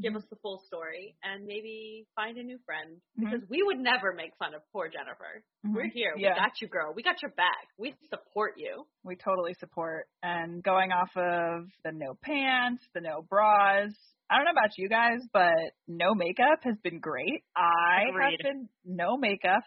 give 0.00 0.10
Mm-hmm. 0.10 0.16
us 0.18 0.24
the 0.30 0.36
full 0.42 0.62
story, 0.66 1.16
and 1.22 1.44
maybe 1.46 2.06
find 2.16 2.36
a 2.38 2.42
new 2.42 2.58
friend. 2.66 3.00
Mhm. 3.18 3.30
Because 3.30 3.48
we 3.48 3.62
would 3.62 3.78
never 3.78 4.12
make 4.12 4.34
fun 4.38 4.54
of 4.54 4.62
poor 4.72 4.88
Jennifer. 4.88 5.42
We're 5.64 5.88
here. 5.88 6.14
Yeah. 6.16 6.34
We 6.34 6.40
got 6.40 6.60
you, 6.60 6.68
girl. 6.68 6.92
We 6.94 7.02
got 7.02 7.22
your 7.22 7.30
back. 7.32 7.68
We 7.78 7.94
support 8.10 8.54
you. 8.56 8.86
we 9.04 9.16
totally 9.16 9.54
support. 9.60 10.06
And 10.22 10.62
going 10.62 10.90
off 10.90 11.10
of 11.16 11.66
the 11.84 11.92
no 11.92 12.14
pants, 12.22 12.82
the 12.94 13.00
no 13.02 13.22
bras. 13.22 13.92
I 14.30 14.36
don't 14.36 14.46
know 14.46 14.52
about 14.52 14.78
you 14.78 14.88
guys, 14.88 15.20
but 15.32 15.52
no 15.86 16.14
makeup 16.14 16.60
has 16.64 16.76
been 16.82 16.98
great. 17.00 17.44
I 17.54 18.04
Agreed. 18.08 18.40
have 18.42 18.52
been 18.54 18.68
no 18.84 19.16
makeup. 19.18 19.62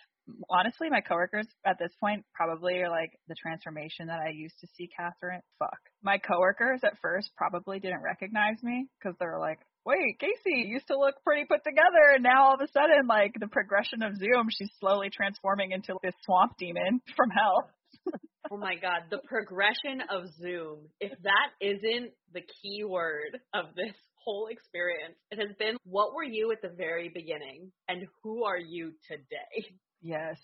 Honestly, 0.49 0.89
my 0.89 0.99
coworkers 1.01 1.47
at 1.65 1.77
this 1.79 1.91
point 1.99 2.25
probably 2.33 2.79
are 2.81 2.89
like 2.89 3.11
the 3.27 3.35
transformation 3.35 4.07
that 4.07 4.19
I 4.19 4.29
used 4.33 4.59
to 4.59 4.67
see 4.75 4.89
Catherine. 4.97 5.41
Fuck. 5.59 5.79
My 6.03 6.17
coworkers 6.17 6.81
at 6.83 6.97
first 7.01 7.29
probably 7.37 7.79
didn't 7.79 8.01
recognize 8.01 8.61
me 8.63 8.87
because 8.99 9.15
they 9.19 9.25
were 9.25 9.39
like, 9.39 9.59
wait, 9.87 10.19
Casey 10.19 10.67
used 10.67 10.87
to 10.87 10.99
look 10.99 11.15
pretty 11.23 11.45
put 11.47 11.63
together, 11.63 12.13
and 12.13 12.23
now 12.23 12.43
all 12.51 12.55
of 12.55 12.61
a 12.61 12.67
sudden, 12.67 13.07
like 13.07 13.31
the 13.39 13.47
progression 13.47 14.03
of 14.03 14.17
Zoom, 14.17 14.49
she's 14.51 14.69
slowly 14.79 15.09
transforming 15.09 15.71
into 15.71 15.95
this 16.03 16.13
swamp 16.25 16.57
demon 16.59 16.99
from 17.15 17.29
hell. 17.31 17.71
Oh 18.49 18.55
my 18.55 18.75
god, 18.75 19.11
the 19.11 19.19
progression 19.27 19.99
of 20.09 20.23
Zoom. 20.39 20.87
If 21.01 21.11
that 21.23 21.49
isn't 21.59 22.11
the 22.33 22.39
key 22.39 22.85
word 22.85 23.37
of 23.53 23.75
this 23.75 23.93
whole 24.23 24.47
experience, 24.47 25.15
it 25.31 25.39
has 25.39 25.53
been 25.59 25.75
what 25.83 26.15
were 26.15 26.23
you 26.23 26.53
at 26.53 26.61
the 26.61 26.73
very 26.73 27.09
beginning 27.13 27.73
and 27.89 28.07
who 28.23 28.45
are 28.45 28.57
you 28.57 28.93
today? 29.05 29.67
Yes. 30.01 30.37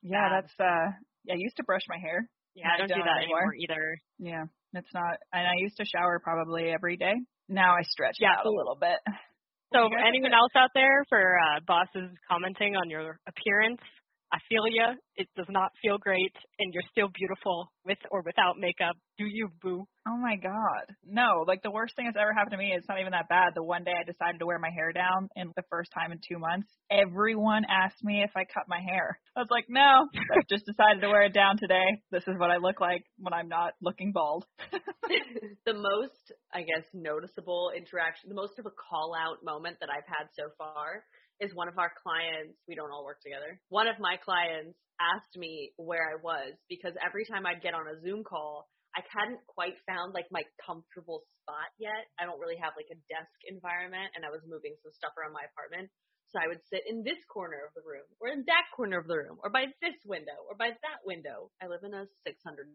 Yeah, 0.00 0.28
that's 0.30 0.52
uh 0.60 0.94
yeah, 1.24 1.34
I 1.34 1.38
used 1.38 1.56
to 1.56 1.64
brush 1.64 1.82
my 1.88 1.98
hair. 1.98 2.28
Yeah, 2.54 2.68
I 2.70 2.74
I 2.74 2.78
don't 2.78 2.88
do 2.88 2.94
don't 2.94 3.04
that 3.04 3.18
anymore. 3.22 3.38
anymore 3.38 3.54
either. 3.58 3.98
Yeah. 4.20 4.44
It's 4.74 4.94
not 4.94 5.18
and 5.32 5.44
I 5.46 5.54
used 5.58 5.76
to 5.78 5.84
shower 5.84 6.20
probably 6.22 6.70
every 6.70 6.96
day. 6.96 7.14
Now 7.50 7.74
I 7.74 7.82
stretch 7.82 8.16
Yeah, 8.20 8.38
out 8.38 8.46
a 8.46 8.50
little 8.50 8.78
bit. 8.78 8.96
So 9.74 9.90
anyone 10.06 10.32
else 10.32 10.54
out 10.56 10.70
there 10.74 11.04
for 11.08 11.36
uh, 11.36 11.60
bosses 11.66 12.14
commenting 12.30 12.76
on 12.76 12.88
your 12.88 13.18
appearance, 13.26 13.82
I 14.32 14.38
feel 14.48 14.62
ya. 14.70 14.94
It 15.16 15.28
does 15.36 15.48
not 15.48 15.72
feel 15.82 15.98
great, 15.98 16.34
and 16.58 16.72
you're 16.72 16.86
still 16.90 17.08
beautiful 17.12 17.72
with 17.84 17.98
or 18.10 18.22
without 18.22 18.58
makeup. 18.58 18.96
Do 19.18 19.24
you, 19.26 19.48
boo? 19.60 19.84
Oh 20.08 20.16
my 20.16 20.36
god. 20.36 20.86
No, 21.04 21.44
like 21.46 21.62
the 21.62 21.70
worst 21.70 21.94
thing 21.96 22.06
that's 22.06 22.16
ever 22.20 22.32
happened 22.32 22.52
to 22.52 22.56
me, 22.56 22.72
it's 22.74 22.88
not 22.88 23.00
even 23.00 23.12
that 23.12 23.28
bad. 23.28 23.52
The 23.54 23.62
one 23.62 23.84
day 23.84 23.92
I 23.92 24.04
decided 24.04 24.38
to 24.38 24.46
wear 24.46 24.58
my 24.58 24.70
hair 24.70 24.92
down 24.92 25.28
and 25.36 25.50
the 25.56 25.64
first 25.68 25.90
time 25.92 26.12
in 26.12 26.18
two 26.26 26.38
months, 26.38 26.68
everyone 26.90 27.64
asked 27.68 28.02
me 28.02 28.22
if 28.22 28.30
I 28.36 28.44
cut 28.44 28.64
my 28.68 28.80
hair. 28.80 29.18
I 29.36 29.40
was 29.40 29.50
like, 29.50 29.66
no, 29.68 30.06
I 30.14 30.40
just 30.48 30.64
decided 30.64 31.02
to 31.02 31.08
wear 31.08 31.24
it 31.24 31.34
down 31.34 31.58
today. 31.58 32.00
This 32.10 32.24
is 32.26 32.38
what 32.38 32.50
I 32.50 32.56
look 32.56 32.80
like 32.80 33.04
when 33.18 33.34
I'm 33.34 33.48
not 33.48 33.74
looking 33.82 34.12
bald. 34.12 34.46
the 35.66 35.74
most, 35.74 36.32
I 36.54 36.60
guess, 36.60 36.86
noticeable 36.94 37.72
interaction, 37.76 38.30
the 38.30 38.40
most 38.40 38.58
of 38.58 38.66
a 38.66 38.72
call 38.72 39.12
out 39.14 39.44
moment 39.44 39.78
that 39.80 39.90
I've 39.90 40.08
had 40.08 40.28
so 40.32 40.48
far 40.56 41.04
is 41.40 41.56
one 41.56 41.68
of 41.68 41.80
our 41.80 41.92
clients, 42.04 42.60
we 42.68 42.76
don't 42.76 42.92
all 42.92 43.04
work 43.04 43.20
together. 43.24 43.60
One 43.72 43.88
of 43.88 43.96
my 43.98 44.20
clients 44.20 44.76
asked 45.00 45.36
me 45.36 45.72
where 45.80 46.04
I 46.04 46.20
was 46.20 46.52
because 46.68 46.92
every 47.00 47.24
time 47.24 47.48
I'd 47.48 47.64
get 47.64 47.72
on 47.72 47.88
a 47.88 47.96
Zoom 48.04 48.22
call, 48.22 48.68
I 48.92 49.00
hadn't 49.08 49.40
quite 49.48 49.78
found 49.88 50.12
like 50.12 50.28
my 50.28 50.44
comfortable 50.60 51.24
spot 51.40 51.72
yet. 51.80 52.10
I 52.20 52.28
don't 52.28 52.42
really 52.42 52.60
have 52.60 52.76
like 52.76 52.92
a 52.92 52.98
desk 53.08 53.32
environment 53.48 54.12
and 54.12 54.26
I 54.26 54.30
was 54.30 54.44
moving 54.44 54.76
some 54.84 54.92
stuff 54.92 55.16
around 55.16 55.32
my 55.32 55.48
apartment. 55.48 55.88
So 56.30 56.38
I 56.38 56.46
would 56.46 56.62
sit 56.70 56.86
in 56.86 57.02
this 57.02 57.18
corner 57.26 57.58
of 57.66 57.74
the 57.74 57.82
room 57.82 58.06
or 58.22 58.30
in 58.30 58.46
that 58.46 58.70
corner 58.70 59.02
of 59.02 59.10
the 59.10 59.18
room 59.18 59.42
or 59.42 59.50
by 59.50 59.66
this 59.82 59.98
window 60.06 60.38
or 60.46 60.54
by 60.54 60.70
that 60.70 61.00
window. 61.02 61.50
I 61.58 61.66
live 61.66 61.82
in 61.82 61.90
a 61.90 62.06
650 62.22 62.70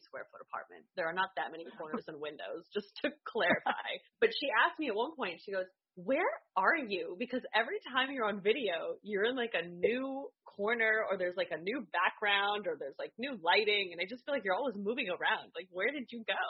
square 0.00 0.24
foot 0.32 0.40
apartment. 0.40 0.88
There 0.96 1.04
are 1.04 1.12
not 1.12 1.36
that 1.36 1.52
many 1.52 1.68
corners 1.76 2.08
and 2.08 2.16
windows, 2.16 2.64
just 2.72 2.88
to 3.04 3.12
clarify. 3.28 4.00
But 4.24 4.32
she 4.32 4.48
asked 4.48 4.80
me 4.80 4.88
at 4.88 4.96
one 4.96 5.12
point, 5.12 5.44
she 5.44 5.52
goes, 5.52 5.68
where 5.96 6.30
are 6.56 6.76
you? 6.76 7.16
Because 7.18 7.42
every 7.54 7.78
time 7.92 8.12
you're 8.12 8.26
on 8.26 8.40
video, 8.40 8.98
you're 9.02 9.24
in 9.24 9.36
like 9.36 9.54
a 9.54 9.66
new 9.66 10.28
corner 10.44 11.04
or 11.10 11.18
there's 11.18 11.36
like 11.36 11.50
a 11.50 11.60
new 11.60 11.86
background 11.92 12.66
or 12.66 12.76
there's 12.78 12.94
like 12.98 13.12
new 13.18 13.38
lighting 13.42 13.90
and 13.92 14.00
I 14.00 14.06
just 14.08 14.24
feel 14.24 14.34
like 14.34 14.44
you're 14.44 14.54
always 14.54 14.76
moving 14.76 15.08
around. 15.08 15.50
Like 15.54 15.68
where 15.70 15.90
did 15.90 16.06
you 16.10 16.24
go? 16.26 16.44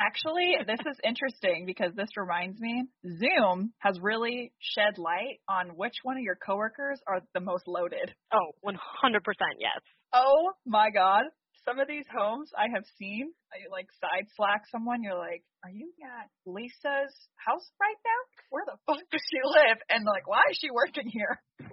Actually, 0.00 0.54
this 0.66 0.80
is 0.80 0.98
interesting 1.04 1.66
because 1.66 1.92
this 1.94 2.08
reminds 2.16 2.60
me 2.60 2.84
Zoom 3.18 3.72
has 3.78 3.98
really 4.00 4.52
shed 4.58 4.98
light 4.98 5.40
on 5.48 5.76
which 5.76 5.94
one 6.04 6.16
of 6.16 6.22
your 6.22 6.36
coworkers 6.36 7.00
are 7.06 7.20
the 7.34 7.40
most 7.40 7.66
loaded. 7.66 8.14
Oh, 8.32 8.52
100% 8.64 8.74
yes. 9.58 9.80
Oh 10.14 10.52
my 10.64 10.90
god. 10.90 11.24
Some 11.64 11.78
of 11.78 11.88
these 11.88 12.06
homes 12.08 12.50
I 12.56 12.72
have 12.72 12.84
seen, 12.98 13.30
uh, 13.52 13.60
I 13.60 13.70
like 13.70 13.86
side 14.00 14.26
slack 14.36 14.64
someone, 14.72 15.02
you're 15.02 15.18
like, 15.18 15.44
Are 15.64 15.70
you 15.70 15.92
at 16.02 16.28
Lisa's 16.46 17.14
house 17.36 17.68
right 17.80 18.00
now? 18.00 18.20
Where 18.50 18.64
the 18.66 18.78
fuck 18.86 19.04
does 19.12 19.22
she 19.28 19.40
live? 19.44 19.78
And 19.88 20.04
like, 20.04 20.26
why 20.26 20.42
is 20.50 20.58
she 20.60 20.70
working 20.70 21.08
here? 21.08 21.40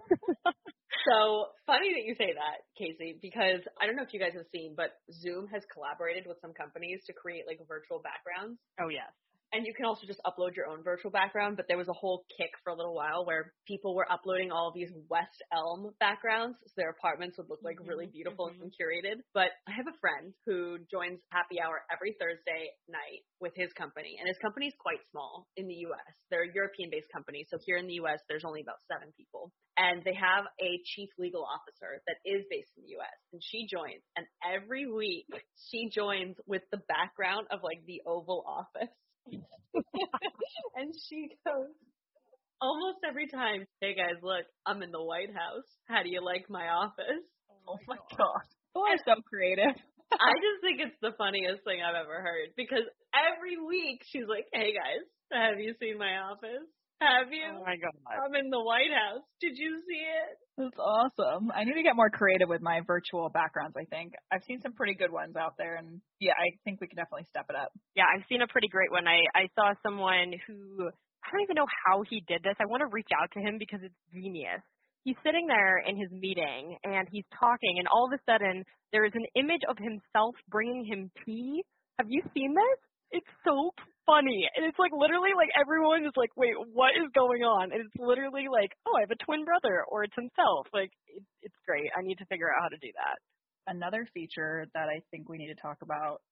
So 1.08 1.56
funny 1.64 1.96
that 1.96 2.04
you 2.04 2.16
say 2.20 2.36
that, 2.36 2.68
Casey, 2.76 3.16
because 3.22 3.64
I 3.80 3.88
don't 3.88 3.96
know 3.96 4.04
if 4.04 4.12
you 4.12 4.20
guys 4.20 4.36
have 4.36 4.48
seen, 4.52 4.76
but 4.76 5.00
Zoom 5.08 5.48
has 5.56 5.64
collaborated 5.72 6.28
with 6.28 6.36
some 6.44 6.52
companies 6.52 7.00
to 7.08 7.14
create 7.14 7.48
like 7.48 7.64
virtual 7.64 8.04
backgrounds. 8.04 8.60
Oh 8.76 8.92
yes. 8.92 9.08
And 9.54 9.66
you 9.66 9.74
can 9.74 9.86
also 9.86 10.06
just 10.06 10.20
upload 10.28 10.56
your 10.56 10.68
own 10.68 10.84
virtual 10.84 11.10
background, 11.10 11.56
but 11.56 11.68
there 11.68 11.78
was 11.78 11.88
a 11.88 11.94
whole 11.94 12.26
kick 12.38 12.52
for 12.64 12.70
a 12.72 12.76
little 12.76 12.94
while 12.94 13.26
where 13.26 13.54
people 13.66 13.96
were 13.96 14.10
uploading 14.12 14.52
all 14.52 14.68
of 14.68 14.74
these 14.74 14.92
West 15.10 15.42
Elm 15.54 15.96
backgrounds, 16.00 16.58
so 16.66 16.74
their 16.76 16.90
apartments 16.90 17.38
would 17.38 17.50
look 17.50 17.64
like 17.64 17.78
really 17.80 18.08
Mhm, 18.08 18.12
beautiful 18.12 18.50
mhm. 18.50 18.62
and 18.62 18.74
curated. 18.76 19.24
But 19.34 19.52
I 19.66 19.72
have 19.72 19.88
a 19.88 19.98
friend 20.00 20.34
who 20.46 20.80
joins 20.92 21.22
happy 21.32 21.62
hour 21.62 21.86
every 21.90 22.14
Thursday 22.20 22.76
night 22.90 23.24
with 23.40 23.56
his 23.56 23.72
company, 23.74 24.18
and 24.20 24.28
his 24.28 24.38
company's 24.40 24.76
quite 24.80 25.00
small 25.12 25.48
in 25.56 25.68
the 25.68 25.76
U.S. 25.88 26.14
They're 26.30 26.44
a 26.44 26.54
European-based 26.54 27.10
company, 27.14 27.46
so 27.50 27.58
here 27.66 27.78
in 27.78 27.88
the 27.88 27.96
U.S. 28.04 28.20
there's 28.28 28.44
only 28.44 28.62
about 28.62 28.84
seven 28.92 29.14
people, 29.16 29.54
and 29.78 30.04
they 30.04 30.14
have 30.14 30.46
a 30.60 30.82
chief 30.84 31.10
legal 31.18 31.46
officer 31.46 32.02
that 32.06 32.18
is 32.26 32.46
based 32.50 32.72
in 32.76 32.84
the 32.84 32.90
U.S. 33.00 33.18
and 33.32 33.42
she 33.42 33.66
joins, 33.66 34.04
and 34.18 34.28
every 34.44 34.92
week 34.92 35.28
she 35.56 35.90
joins 35.90 36.36
with 36.46 36.64
the 36.72 36.82
background 36.90 37.48
of 37.50 37.64
like 37.64 37.86
the 37.86 38.02
Oval 38.06 38.44
Office 38.46 38.92
and 40.76 40.94
she 41.10 41.30
goes 41.46 41.74
almost 42.62 43.00
every 43.08 43.28
time, 43.28 43.66
"Hey 43.82 43.94
guys, 43.96 44.18
look, 44.22 44.46
I'm 44.66 44.82
in 44.82 44.92
the 44.92 45.04
White 45.04 45.34
House. 45.34 45.68
How 45.86 46.04
do 46.04 46.10
you 46.10 46.24
like 46.24 46.50
my 46.50 46.70
office?" 46.70 47.26
Oh 47.68 47.78
my 47.88 47.98
oh 48.00 48.16
god. 48.18 48.46
People 48.72 48.88
are 48.88 49.02
so 49.06 49.22
creative. 49.28 49.76
I 50.14 50.34
just 50.40 50.60
think 50.64 50.80
it's 50.80 51.00
the 51.02 51.12
funniest 51.18 51.64
thing 51.68 51.84
I've 51.84 52.00
ever 52.00 52.24
heard 52.24 52.56
because 52.56 52.88
every 53.12 53.60
week 53.60 54.02
she's 54.08 54.28
like, 54.28 54.48
"Hey 54.54 54.72
guys, 54.74 55.04
have 55.32 55.60
you 55.60 55.76
seen 55.80 55.98
my 55.98 56.18
office? 56.32 56.66
Have 57.02 57.30
you? 57.30 57.46
Oh 57.54 57.64
my 57.66 57.78
god. 57.78 57.94
I'm 58.08 58.34
in 58.36 58.50
the 58.50 58.64
White 58.64 58.94
House. 58.94 59.24
Did 59.42 59.58
you 59.58 59.78
see 59.84 60.02
it?" 60.02 60.38
That's 60.58 60.80
awesome. 60.82 61.52
I 61.54 61.64
need 61.64 61.78
to 61.78 61.84
get 61.84 61.96
more 61.96 62.10
creative 62.10 62.50
with 62.50 62.62
my 62.62 62.82
virtual 62.82 63.30
backgrounds, 63.30 63.78
I 63.78 63.86
think. 63.86 64.14
I've 64.34 64.44
seen 64.48 64.60
some 64.62 64.74
pretty 64.74 64.96
good 64.96 65.12
ones 65.12 65.36
out 65.36 65.54
there 65.58 65.76
and 65.78 66.02
yeah, 66.20 66.34
I 66.34 66.58
think 66.66 66.82
we 66.82 66.88
can 66.88 66.98
definitely 66.98 67.30
step 67.30 67.46
it 67.50 67.56
up. 67.56 67.70
Yeah, 67.96 68.10
I've 68.10 68.26
seen 68.28 68.42
a 68.42 68.48
pretty 68.48 68.68
great 68.68 68.92
one. 68.92 69.08
I 69.08 69.22
I 69.38 69.48
saw 69.54 69.74
someone 69.86 70.34
who 70.48 70.90
I 70.90 71.28
don't 71.32 71.46
even 71.46 71.56
know 71.62 71.70
how 71.86 72.02
he 72.10 72.24
did 72.28 72.42
this. 72.42 72.58
I 72.60 72.66
want 72.66 72.82
to 72.82 72.90
reach 72.90 73.14
out 73.14 73.30
to 73.34 73.40
him 73.40 73.58
because 73.60 73.82
it's 73.84 74.02
genius. 74.12 74.66
He's 75.04 75.16
sitting 75.24 75.46
there 75.46 75.78
in 75.78 75.96
his 75.96 76.10
meeting 76.12 76.76
and 76.84 77.08
he's 77.12 77.26
talking, 77.40 77.78
and 77.78 77.88
all 77.88 78.10
of 78.10 78.18
a 78.18 78.22
sudden 78.26 78.66
there 78.92 79.06
is 79.06 79.14
an 79.14 79.30
image 79.38 79.62
of 79.70 79.78
himself 79.78 80.34
bringing 80.50 80.86
him 80.90 81.12
tea. 81.24 81.62
Have 82.00 82.10
you 82.10 82.24
seen 82.34 82.56
this? 82.58 82.80
It's 83.22 83.34
so 83.46 83.72
funny, 84.08 84.48
and 84.56 84.66
it's 84.66 84.80
like 84.80 84.96
literally 84.96 85.36
like 85.36 85.52
everyone 85.54 86.08
is 86.08 86.16
like, 86.16 86.32
"Wait, 86.40 86.56
what 86.74 86.96
is 86.96 87.12
going 87.14 87.44
on?" 87.44 87.76
And 87.76 87.84
it's 87.84 87.94
literally 88.00 88.48
like, 88.48 88.72
"Oh, 88.88 88.96
I 88.96 89.04
have 89.04 89.12
a 89.12 89.20
twin 89.22 89.44
brother," 89.44 89.84
or 89.92 90.08
it's 90.08 90.16
himself. 90.16 90.66
Like, 90.74 90.90
it, 91.12 91.22
it's 91.44 91.60
great. 91.68 91.92
I 91.92 92.02
need 92.02 92.18
to 92.24 92.26
figure 92.32 92.48
out 92.48 92.64
how 92.64 92.72
to 92.72 92.80
do 92.80 92.90
that. 92.96 93.20
Another 93.68 94.08
feature 94.16 94.66
that 94.74 94.88
I 94.88 95.04
think 95.12 95.28
we 95.28 95.38
need 95.38 95.52
to 95.52 95.62
talk 95.62 95.84
about 95.84 96.24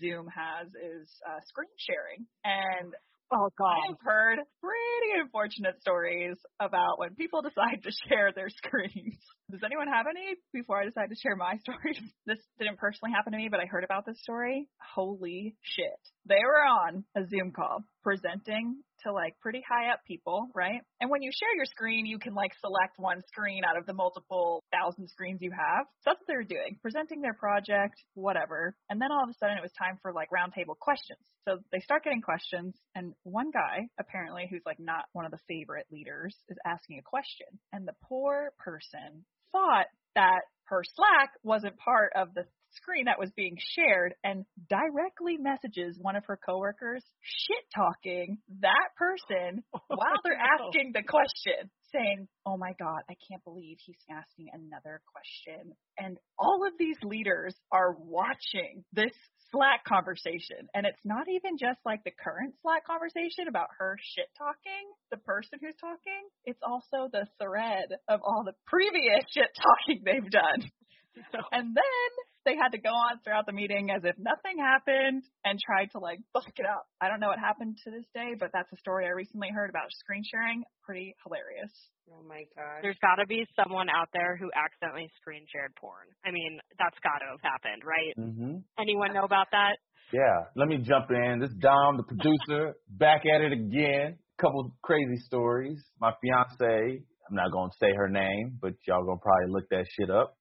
Zoom 0.00 0.28
has 0.28 0.68
is 0.76 1.08
uh, 1.24 1.40
screen 1.48 1.72
sharing. 1.80 2.28
And 2.44 2.92
Oh 3.32 3.50
God. 3.58 3.76
I've 3.88 4.00
heard 4.04 4.38
pretty 4.60 5.20
unfortunate 5.20 5.80
stories 5.80 6.36
about 6.60 6.98
when 6.98 7.14
people 7.14 7.42
decide 7.48 7.82
to 7.82 7.90
share 8.08 8.32
their 8.34 8.48
screens. 8.48 9.18
Does 9.50 9.60
anyone 9.64 9.88
have 9.88 10.06
any 10.08 10.36
before 10.52 10.80
I 10.80 10.84
decide 10.84 11.10
to 11.10 11.16
share 11.16 11.36
my 11.36 11.56
story? 11.62 11.98
This 12.26 12.38
didn't 12.58 12.78
personally 12.78 13.12
happen 13.12 13.32
to 13.32 13.38
me, 13.38 13.48
but 13.50 13.60
I 13.60 13.66
heard 13.66 13.84
about 13.84 14.06
this 14.06 14.20
story. 14.22 14.68
Holy 14.94 15.56
shit. 15.62 16.00
They 16.26 16.40
were 16.44 16.64
on 16.64 17.04
a 17.16 17.26
Zoom 17.28 17.52
call 17.52 17.84
presenting 18.02 18.82
to 19.04 19.12
like 19.12 19.38
pretty 19.40 19.62
high 19.66 19.92
up 19.92 20.00
people, 20.06 20.48
right? 20.54 20.80
And 21.00 21.10
when 21.10 21.22
you 21.22 21.30
share 21.32 21.54
your 21.56 21.66
screen, 21.66 22.06
you 22.06 22.18
can 22.18 22.34
like 22.34 22.52
select 22.60 22.98
one 22.98 23.22
screen 23.28 23.62
out 23.64 23.78
of 23.78 23.86
the 23.86 23.94
multiple 23.94 24.62
thousand 24.72 25.08
screens 25.08 25.40
you 25.40 25.52
have. 25.52 25.86
So 26.02 26.10
that's 26.10 26.20
what 26.20 26.28
they 26.28 26.36
were 26.36 26.44
doing, 26.44 26.78
presenting 26.82 27.20
their 27.20 27.34
project, 27.34 27.94
whatever. 28.14 28.74
And 28.90 29.00
then 29.00 29.12
all 29.12 29.24
of 29.24 29.30
a 29.30 29.34
sudden 29.38 29.56
it 29.56 29.62
was 29.62 29.72
time 29.72 29.98
for 30.02 30.12
like 30.12 30.28
roundtable 30.30 30.78
questions. 30.78 31.20
So 31.46 31.58
they 31.72 31.80
start 31.80 32.04
getting 32.04 32.22
questions, 32.22 32.74
and 32.94 33.12
one 33.22 33.50
guy, 33.50 33.88
apparently, 34.00 34.48
who's 34.50 34.62
like 34.64 34.80
not 34.80 35.04
one 35.12 35.26
of 35.26 35.30
the 35.30 35.44
favorite 35.46 35.86
leaders, 35.92 36.34
is 36.48 36.56
asking 36.64 36.98
a 36.98 37.02
question. 37.02 37.46
And 37.72 37.86
the 37.86 37.92
poor 38.08 38.52
person 38.58 39.24
thought 39.52 39.86
that 40.14 40.42
her 40.64 40.82
Slack 40.96 41.30
wasn't 41.42 41.76
part 41.76 42.12
of 42.16 42.32
the 42.34 42.44
screen 42.76 43.06
that 43.06 43.18
was 43.18 43.30
being 43.36 43.56
shared 43.58 44.14
and 44.22 44.44
directly 44.68 45.36
messages 45.36 45.98
one 46.00 46.16
of 46.16 46.24
her 46.26 46.38
coworkers 46.44 47.02
shit 47.20 47.64
talking 47.74 48.38
that 48.60 48.88
person 48.96 49.62
oh 49.74 49.80
while 49.88 50.20
they're 50.24 50.38
asking 50.38 50.92
the 50.94 51.02
question 51.02 51.70
saying, 51.92 52.26
"Oh 52.44 52.56
my 52.56 52.72
god, 52.78 53.02
I 53.08 53.14
can't 53.28 53.42
believe 53.44 53.78
he's 53.84 54.02
asking 54.10 54.48
another 54.52 55.00
question." 55.06 55.72
And 55.96 56.18
all 56.38 56.66
of 56.66 56.74
these 56.78 56.98
leaders 57.04 57.54
are 57.70 57.94
watching 57.96 58.84
this 58.92 59.12
Slack 59.54 59.84
conversation. 59.86 60.66
And 60.74 60.84
it's 60.84 60.98
not 61.04 61.28
even 61.30 61.56
just 61.56 61.78
like 61.86 62.02
the 62.02 62.10
current 62.10 62.54
Slack 62.62 62.84
conversation 62.84 63.46
about 63.48 63.68
her 63.78 63.96
shit 64.02 64.26
talking, 64.36 64.84
the 65.12 65.18
person 65.18 65.60
who's 65.62 65.78
talking. 65.80 66.26
It's 66.44 66.60
also 66.66 67.08
the 67.12 67.26
thread 67.38 67.94
of 68.08 68.20
all 68.24 68.42
the 68.44 68.58
previous 68.66 69.22
shit 69.30 69.54
talking 69.54 70.02
they've 70.04 70.30
done. 70.30 70.70
and 71.52 71.74
then 71.74 72.10
they 72.44 72.56
had 72.56 72.72
to 72.72 72.78
go 72.78 72.90
on 72.92 73.20
throughout 73.24 73.46
the 73.46 73.52
meeting 73.52 73.90
as 73.90 74.04
if 74.04 74.16
nothing 74.18 74.60
happened 74.60 75.24
and 75.44 75.58
tried 75.58 75.90
to 75.92 75.98
like 75.98 76.20
book 76.32 76.48
it 76.56 76.66
up. 76.66 76.86
I 77.00 77.08
don't 77.08 77.20
know 77.20 77.28
what 77.28 77.38
happened 77.38 77.78
to 77.84 77.90
this 77.90 78.04
day, 78.14 78.36
but 78.38 78.50
that's 78.52 78.70
a 78.72 78.76
story 78.76 79.06
I 79.06 79.16
recently 79.16 79.48
heard 79.48 79.70
about 79.70 79.88
screen 79.92 80.22
sharing. 80.28 80.62
Pretty 80.84 81.16
hilarious. 81.24 81.72
Oh 82.12 82.22
my 82.28 82.44
god. 82.56 82.82
There's 82.82 83.00
got 83.00 83.16
to 83.16 83.26
be 83.26 83.46
someone 83.56 83.88
out 83.88 84.08
there 84.12 84.36
who 84.36 84.50
accidentally 84.52 85.08
screen 85.20 85.46
shared 85.50 85.72
porn. 85.80 86.12
I 86.24 86.30
mean, 86.30 86.60
that's 86.78 86.98
got 87.00 87.24
to 87.24 87.32
have 87.32 87.42
happened, 87.42 87.82
right? 87.84 88.12
hmm 88.16 88.60
Anyone 88.78 89.14
know 89.14 89.24
about 89.24 89.48
that? 89.52 89.80
Yeah. 90.12 90.52
Let 90.54 90.68
me 90.68 90.78
jump 90.78 91.08
in. 91.10 91.40
This 91.40 91.50
is 91.50 91.56
Dom, 91.56 91.96
the 91.96 92.04
producer, 92.04 92.76
back 92.88 93.22
at 93.24 93.40
it 93.40 93.52
again. 93.52 94.18
Couple 94.38 94.74
crazy 94.82 95.16
stories. 95.24 95.80
My 96.00 96.12
fiance, 96.20 97.00
I'm 97.30 97.36
not 97.36 97.52
gonna 97.52 97.70
say 97.80 97.94
her 97.94 98.08
name, 98.08 98.58
but 98.60 98.74
y'all 98.86 99.04
gonna 99.04 99.22
probably 99.22 99.48
look 99.48 99.68
that 99.70 99.86
shit 99.96 100.10
up. 100.10 100.36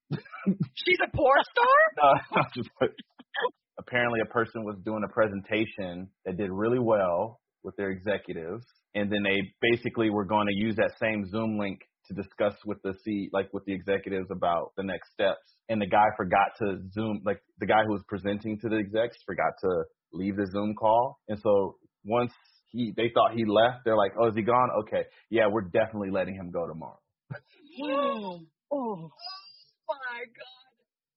She's 0.45 0.99
a 1.05 1.15
porn 1.15 1.41
star? 1.51 2.43
No, 2.81 2.87
apparently 3.79 4.19
a 4.21 4.25
person 4.25 4.63
was 4.63 4.77
doing 4.85 5.03
a 5.03 5.11
presentation 5.11 6.07
that 6.25 6.37
did 6.37 6.51
really 6.51 6.79
well 6.79 7.39
with 7.63 7.75
their 7.75 7.89
executives, 7.89 8.65
and 8.93 9.11
then 9.11 9.23
they 9.23 9.41
basically 9.61 10.09
were 10.09 10.25
going 10.25 10.47
to 10.47 10.53
use 10.53 10.75
that 10.75 10.91
same 10.99 11.25
Zoom 11.29 11.57
link 11.57 11.79
to 12.07 12.13
discuss 12.13 12.53
with 12.65 12.81
the 12.83 12.93
C, 13.03 13.29
like 13.31 13.51
with 13.53 13.63
the 13.65 13.73
executives 13.73 14.27
about 14.31 14.73
the 14.75 14.83
next 14.83 15.11
steps. 15.13 15.39
And 15.69 15.81
the 15.81 15.87
guy 15.87 16.05
forgot 16.17 16.51
to 16.59 16.79
Zoom, 16.91 17.21
like 17.25 17.41
the 17.59 17.65
guy 17.65 17.83
who 17.85 17.93
was 17.93 18.03
presenting 18.07 18.59
to 18.59 18.69
the 18.69 18.75
execs 18.75 19.17
forgot 19.25 19.53
to 19.61 19.83
leave 20.11 20.35
the 20.35 20.47
Zoom 20.51 20.75
call, 20.75 21.17
and 21.29 21.39
so 21.39 21.77
once 22.03 22.33
he, 22.71 22.93
they 22.97 23.11
thought 23.13 23.33
he 23.33 23.45
left, 23.45 23.85
they're 23.85 23.97
like, 23.97 24.11
oh, 24.19 24.27
is 24.27 24.35
he 24.35 24.41
gone? 24.41 24.69
Okay, 24.81 25.03
yeah, 25.29 25.47
we're 25.49 25.61
definitely 25.61 26.11
letting 26.11 26.35
him 26.35 26.51
go 26.51 26.67
tomorrow. 26.67 26.99
Oh. 27.81 28.39
oh. 28.71 29.09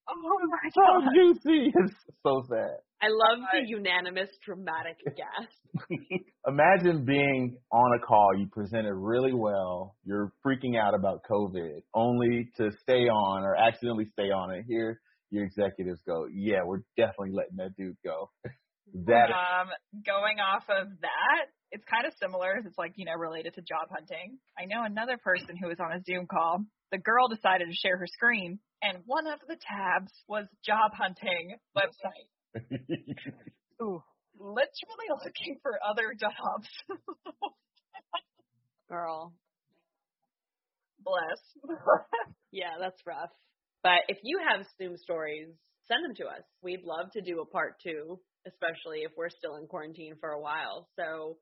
Oh 0.08 0.14
my 0.18 0.24
god. 0.26 0.36
Oh 0.38 0.48
my 0.48 0.70
So 0.74 0.80
god. 1.04 1.14
juicy. 1.14 1.72
It's 1.74 1.94
so 2.22 2.42
sad. 2.48 2.78
I 3.02 3.08
love 3.08 3.40
Right. 3.52 3.62
the 3.64 3.68
unanimous 3.68 4.30
dramatic 4.44 4.96
gasp. 5.16 5.60
Imagine 6.48 7.04
being 7.04 7.58
on 7.72 7.98
a 7.98 8.06
call, 8.06 8.30
you 8.38 8.46
presented 8.50 8.94
really 8.94 9.34
well, 9.34 9.96
you're 10.04 10.32
freaking 10.44 10.78
out 10.80 10.94
about 10.94 11.22
COVID, 11.30 11.82
only 11.94 12.50
to 12.56 12.70
stay 12.82 13.08
on 13.08 13.42
or 13.42 13.56
accidentally 13.56 14.06
stay 14.06 14.30
on 14.30 14.52
it. 14.54 14.64
hear 14.66 15.00
your 15.30 15.44
executives 15.44 16.00
go, 16.06 16.26
yeah, 16.32 16.60
we're 16.64 16.82
definitely 16.96 17.32
letting 17.32 17.56
that 17.56 17.76
dude 17.76 17.96
go. 18.04 18.30
that 19.06 19.30
um, 19.30 19.68
going 20.04 20.38
off 20.38 20.64
of 20.68 20.88
that, 21.02 21.44
it's 21.72 21.84
kind 21.90 22.06
of 22.06 22.12
similar. 22.20 22.62
It's 22.64 22.78
like, 22.78 22.92
you 22.96 23.04
know, 23.04 23.14
related 23.18 23.54
to 23.54 23.62
job 23.62 23.88
hunting. 23.90 24.38
I 24.58 24.64
know 24.66 24.84
another 24.84 25.18
person 25.18 25.56
who 25.60 25.68
was 25.68 25.78
on 25.80 25.92
a 25.92 26.02
Zoom 26.04 26.26
call. 26.26 26.64
The 26.92 26.98
girl 26.98 27.28
decided 27.28 27.68
to 27.68 27.74
share 27.74 27.98
her 27.98 28.06
screen, 28.06 28.58
and 28.82 28.98
one 29.06 29.26
of 29.26 29.40
the 29.48 29.56
tabs 29.56 30.12
was 30.28 30.46
job 30.64 30.92
hunting 30.94 31.56
website. 31.76 32.30
Ooh. 33.82 34.02
Literally 34.38 35.08
looking 35.24 35.56
for 35.62 35.78
other 35.82 36.12
jobs. 36.18 36.68
Girl. 38.88 39.32
Bless. 41.02 41.40
Yeah, 42.52 42.78
that's 42.80 43.02
rough. 43.04 43.28
But 43.82 44.08
if 44.08 44.16
you 44.22 44.40
have 44.40 44.64
Zoom 44.78 44.96
stories, 44.96 45.48
send 45.88 46.04
them 46.04 46.14
to 46.16 46.24
us. 46.24 46.42
We'd 46.62 46.84
love 46.84 47.12
to 47.12 47.20
do 47.20 47.40
a 47.40 47.44
part 47.44 47.74
two, 47.82 48.18
especially 48.46 49.00
if 49.02 49.12
we're 49.16 49.30
still 49.30 49.56
in 49.56 49.66
quarantine 49.66 50.14
for 50.20 50.30
a 50.30 50.40
while. 50.40 50.88
So 50.96 51.38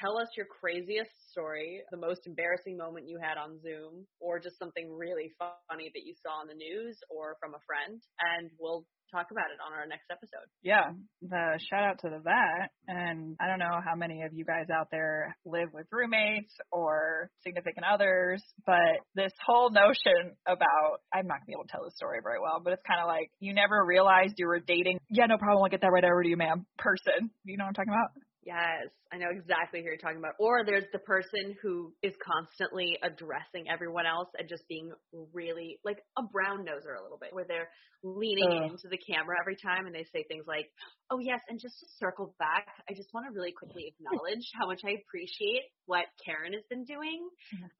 tell 0.00 0.18
us 0.18 0.28
your 0.36 0.46
craziest 0.46 1.10
story, 1.30 1.82
the 1.90 1.96
most 1.96 2.26
embarrassing 2.26 2.76
moment 2.76 3.08
you 3.08 3.18
had 3.20 3.38
on 3.38 3.60
Zoom, 3.60 4.06
or 4.20 4.38
just 4.38 4.58
something 4.58 4.90
really 4.90 5.30
funny 5.38 5.90
that 5.94 6.04
you 6.04 6.14
saw 6.22 6.40
on 6.40 6.48
the 6.48 6.54
news 6.54 6.98
or 7.10 7.36
from 7.40 7.54
a 7.54 7.62
friend, 7.66 8.00
and 8.20 8.50
we'll 8.58 8.86
talk 9.14 9.30
about 9.30 9.46
it 9.54 9.62
on 9.62 9.70
our 9.70 9.86
next 9.86 10.10
episode. 10.10 10.50
yeah, 10.62 10.90
the 11.22 11.58
shout 11.70 11.84
out 11.86 11.98
to 12.02 12.10
the 12.10 12.18
vet. 12.18 12.74
And 12.88 13.36
I 13.40 13.46
don't 13.46 13.62
know 13.62 13.78
how 13.78 13.94
many 13.94 14.22
of 14.22 14.34
you 14.34 14.44
guys 14.44 14.66
out 14.74 14.88
there 14.90 15.36
live 15.46 15.70
with 15.72 15.86
roommates 15.92 16.52
or 16.72 17.30
significant 17.46 17.86
others, 17.86 18.42
but 18.66 19.06
this 19.14 19.32
whole 19.46 19.70
notion 19.70 20.34
about, 20.46 21.06
I'm 21.14 21.26
not 21.26 21.38
gonna 21.38 21.46
be 21.46 21.52
able 21.54 21.64
to 21.64 21.72
tell 21.72 21.84
the 21.84 21.94
story 21.94 22.18
very 22.22 22.40
well, 22.42 22.60
but 22.62 22.72
it's 22.72 22.82
kind 22.86 23.00
of 23.00 23.06
like 23.06 23.30
you 23.38 23.54
never 23.54 23.84
realized 23.86 24.34
you 24.38 24.46
were 24.46 24.60
dating, 24.60 24.98
yeah, 25.10 25.26
no 25.26 25.38
problem, 25.38 25.62
I'll 25.62 25.70
get 25.70 25.80
that 25.82 25.92
right 25.92 26.04
over 26.04 26.22
to 26.22 26.28
you, 26.28 26.36
ma'am, 26.36 26.66
person. 26.78 27.30
You 27.44 27.56
know 27.56 27.64
what 27.64 27.68
I'm 27.68 27.74
talking 27.74 27.94
about? 27.94 28.10
Yes, 28.44 28.92
I 29.10 29.16
know 29.16 29.30
exactly 29.30 29.80
who 29.80 29.86
you're 29.86 29.96
talking 29.96 30.18
about. 30.18 30.34
Or 30.38 30.64
there's 30.66 30.84
the 30.92 30.98
person 30.98 31.56
who 31.62 31.94
is 32.02 32.12
constantly 32.20 32.98
addressing 33.02 33.70
everyone 33.72 34.04
else 34.06 34.28
and 34.36 34.48
just 34.48 34.68
being 34.68 34.92
really 35.32 35.78
like 35.84 35.98
a 36.18 36.22
brown 36.22 36.66
noser 36.66 36.98
a 36.98 37.02
little 37.02 37.16
bit, 37.18 37.32
where 37.32 37.46
they're 37.48 37.70
leaning 38.02 38.44
Ugh. 38.52 38.70
into 38.76 38.88
the 38.92 39.00
camera 39.00 39.36
every 39.40 39.56
time 39.56 39.86
and 39.86 39.94
they 39.94 40.04
say 40.12 40.24
things 40.28 40.44
like, 40.46 40.68
"Oh 41.10 41.18
yes," 41.20 41.40
and 41.48 41.58
just 41.58 41.80
to 41.80 41.86
circle 41.96 42.34
back, 42.38 42.68
I 42.88 42.92
just 42.92 43.08
want 43.14 43.24
to 43.26 43.32
really 43.32 43.52
quickly 43.52 43.88
acknowledge 43.96 44.44
how 44.60 44.66
much 44.66 44.84
I 44.84 45.00
appreciate 45.00 45.64
what 45.86 46.04
Karen 46.20 46.52
has 46.52 46.64
been 46.68 46.84
doing, 46.84 47.28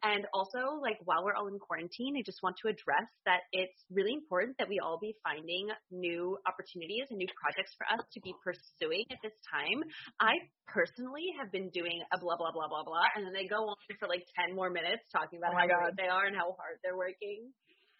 and 0.02 0.24
also 0.32 0.80
like 0.80 0.96
while 1.04 1.24
we're 1.24 1.34
all 1.34 1.48
in 1.48 1.58
quarantine, 1.58 2.16
I 2.16 2.22
just 2.24 2.40
want 2.42 2.56
to 2.64 2.68
address 2.72 3.10
that 3.26 3.44
it's 3.52 3.84
really 3.90 4.14
important 4.14 4.56
that 4.58 4.68
we 4.68 4.80
all 4.80 4.98
be 5.00 5.12
finding 5.22 5.68
new 5.90 6.38
opportunities 6.48 7.04
and 7.10 7.18
new 7.18 7.28
projects 7.36 7.76
for 7.76 7.84
us 7.92 8.00
to 8.16 8.20
be 8.20 8.32
pursuing 8.40 9.04
at 9.12 9.18
this 9.22 9.36
time. 9.52 9.84
I 10.20 10.40
personally 10.66 11.30
have 11.38 11.52
been 11.52 11.70
doing 11.70 12.02
a 12.12 12.18
blah 12.18 12.36
blah 12.36 12.52
blah 12.52 12.68
blah 12.68 12.84
blah, 12.84 13.06
and 13.14 13.26
then 13.26 13.32
they 13.32 13.46
go 13.46 13.68
on 13.68 13.76
for 13.98 14.08
like 14.08 14.24
ten 14.38 14.54
more 14.54 14.70
minutes 14.70 15.04
talking 15.12 15.38
about 15.38 15.54
Oh 15.54 15.58
how 15.58 15.66
God. 15.66 15.94
great 15.94 15.96
they 15.98 16.10
are 16.10 16.26
and 16.26 16.36
how 16.36 16.56
hard 16.58 16.78
they're 16.82 16.96
working. 16.98 17.52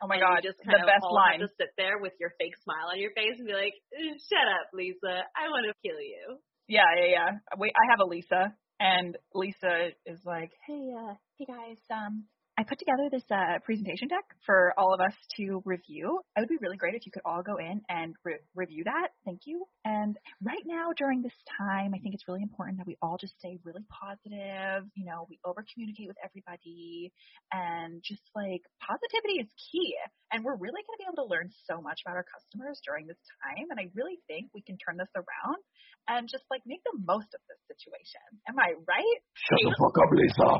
Oh 0.03 0.07
my 0.11 0.17
and 0.19 0.23
god, 0.27 0.43
you 0.43 0.51
just 0.51 0.59
the 0.59 0.69
kind 0.69 0.83
of 0.83 0.89
best 0.91 1.05
all 1.07 1.15
line. 1.15 1.41
have 1.41 1.49
to 1.49 1.55
sit 1.57 1.71
there 1.79 1.99
with 2.03 2.13
your 2.19 2.35
fake 2.39 2.57
smile 2.67 2.91
on 2.93 2.99
your 2.99 3.15
face 3.15 3.39
and 3.39 3.47
be 3.47 3.55
like, 3.55 3.75
"Eh, 3.95 4.15
"Shut 4.27 4.47
up, 4.59 4.69
Lisa. 4.75 5.25
I 5.37 5.49
want 5.49 5.65
to 5.71 5.75
kill 5.87 6.01
you." 6.01 6.39
Yeah, 6.67 6.89
yeah, 6.99 7.09
yeah. 7.13 7.31
Wait, 7.57 7.73
I 7.77 7.85
have 7.91 8.01
a 8.01 8.09
Lisa, 8.09 8.57
and 8.81 9.17
Lisa 9.33 9.95
is 10.07 10.21
like, 10.25 10.51
"Hey, 10.67 10.93
uh, 10.97 11.15
hey 11.39 11.47
guys, 11.47 11.79
um, 11.91 12.27
I 12.55 12.63
put 12.63 12.79
together 12.79 13.11
this 13.11 13.27
uh, 13.35 13.59
presentation 13.67 14.07
deck 14.07 14.23
for 14.47 14.71
all 14.79 14.95
of 14.95 15.03
us 15.03 15.15
to 15.43 15.59
review. 15.67 16.23
It 16.37 16.41
would 16.41 16.49
be 16.49 16.63
really 16.63 16.79
great 16.79 16.95
if 16.95 17.03
you 17.03 17.11
could 17.11 17.27
all 17.27 17.43
go 17.43 17.59
in 17.59 17.83
and 17.91 18.15
re- 18.23 18.47
review 18.55 18.87
that. 18.87 19.11
Thank 19.27 19.43
you. 19.51 19.67
And 19.83 20.15
right 20.39 20.63
now, 20.63 20.95
during 20.95 21.19
this 21.19 21.35
time, 21.59 21.91
I 21.95 21.99
think 21.99 22.15
it's 22.15 22.31
really 22.31 22.47
important 22.47 22.79
that 22.79 22.87
we 22.87 22.95
all 23.03 23.19
just 23.19 23.35
stay 23.43 23.59
really 23.67 23.83
positive. 23.91 24.87
You 24.95 25.03
know, 25.03 25.27
we 25.27 25.43
over 25.43 25.67
communicate 25.67 26.07
with 26.07 26.21
everybody, 26.23 27.11
and 27.51 27.99
just 28.07 28.23
like 28.39 28.63
positivity 28.79 29.43
is 29.43 29.51
key. 29.59 29.99
And 30.31 30.47
we're 30.47 30.55
really 30.55 30.83
going 30.87 30.95
to 30.95 31.03
be 31.03 31.09
able 31.11 31.27
to 31.27 31.31
learn 31.35 31.51
so 31.67 31.83
much 31.83 32.07
about 32.07 32.15
our 32.15 32.27
customers 32.31 32.79
during 32.87 33.11
this 33.11 33.19
time. 33.43 33.67
And 33.75 33.83
I 33.83 33.91
really 33.99 34.23
think 34.31 34.55
we 34.55 34.63
can 34.63 34.79
turn 34.79 34.95
this 34.95 35.11
around 35.19 35.59
and 36.07 36.31
just 36.31 36.47
like 36.55 36.63
make 36.71 36.87
the 36.87 37.03
most 37.03 37.35
of 37.35 37.43
this 37.51 37.59
situation. 37.67 38.23
Am 38.47 38.55
I 38.63 38.79
right? 38.87 39.19
Shut 39.43 39.59
the 39.59 39.75
fuck 39.75 39.97
up, 39.99 40.11
Lisa. 40.15 40.51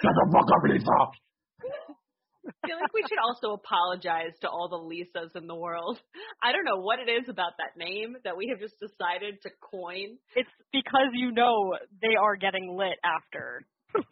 Shut 0.00 0.14
the 0.16 0.26
fuck 0.32 0.48
up, 0.48 0.64
Lisa. 0.64 0.96
I 2.44 2.66
feel 2.66 2.76
like 2.76 2.92
we 2.92 3.04
should 3.08 3.22
also 3.22 3.54
apologize 3.54 4.34
to 4.40 4.48
all 4.48 4.68
the 4.68 4.78
Lisas 4.78 5.36
in 5.36 5.46
the 5.46 5.54
world. 5.54 6.00
I 6.42 6.50
don't 6.50 6.64
know 6.64 6.80
what 6.80 6.98
it 6.98 7.10
is 7.10 7.28
about 7.28 7.52
that 7.58 7.78
name 7.78 8.16
that 8.24 8.36
we 8.36 8.48
have 8.50 8.58
just 8.58 8.74
decided 8.80 9.40
to 9.42 9.50
coin. 9.60 10.18
It's 10.34 10.50
because 10.72 11.14
you 11.14 11.30
know 11.30 11.74
they 12.00 12.16
are 12.20 12.36
getting 12.36 12.76
lit 12.76 12.98
after. 13.04 13.62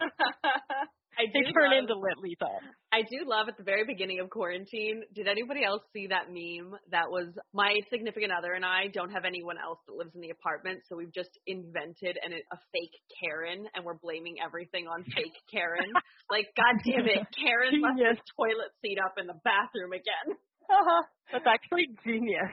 I 1.20 1.28
They 1.32 1.44
turn 1.52 1.68
love- 1.70 1.78
into 1.84 1.94
lit 2.00 2.16
Lisa. 2.18 2.48
I 2.92 3.02
do 3.02 3.22
love 3.28 3.48
at 3.48 3.56
the 3.56 3.62
very 3.62 3.84
beginning 3.84 4.18
of 4.20 4.30
quarantine. 4.30 5.04
Did 5.14 5.28
anybody 5.28 5.62
else 5.64 5.82
see 5.92 6.08
that 6.08 6.32
meme? 6.32 6.74
That 6.90 7.10
was 7.10 7.28
my 7.52 7.76
significant 7.92 8.32
other 8.32 8.54
and 8.54 8.64
I 8.64 8.88
don't 8.88 9.10
have 9.12 9.24
anyone 9.24 9.56
else 9.62 9.78
that 9.86 9.94
lives 9.94 10.14
in 10.16 10.20
the 10.22 10.30
apartment, 10.30 10.80
so 10.88 10.96
we've 10.96 11.12
just 11.12 11.30
invented 11.46 12.18
an, 12.24 12.32
a 12.32 12.58
fake 12.72 12.96
Karen, 13.20 13.66
and 13.74 13.84
we're 13.84 13.98
blaming 14.02 14.36
everything 14.44 14.86
on 14.88 15.04
fake 15.04 15.36
Karen. 15.52 15.92
like, 16.30 16.48
God 16.56 16.80
damn 16.84 17.06
it, 17.06 17.22
Karen 17.38 17.80
left 17.80 18.00
her 18.00 18.16
Genius. 18.16 18.18
toilet 18.36 18.72
seat 18.82 18.98
up 18.98 19.14
in 19.20 19.26
the 19.28 19.38
bathroom 19.44 19.92
again. 19.92 20.34
That's 21.32 21.46
actually 21.46 21.88
genius. 22.06 22.50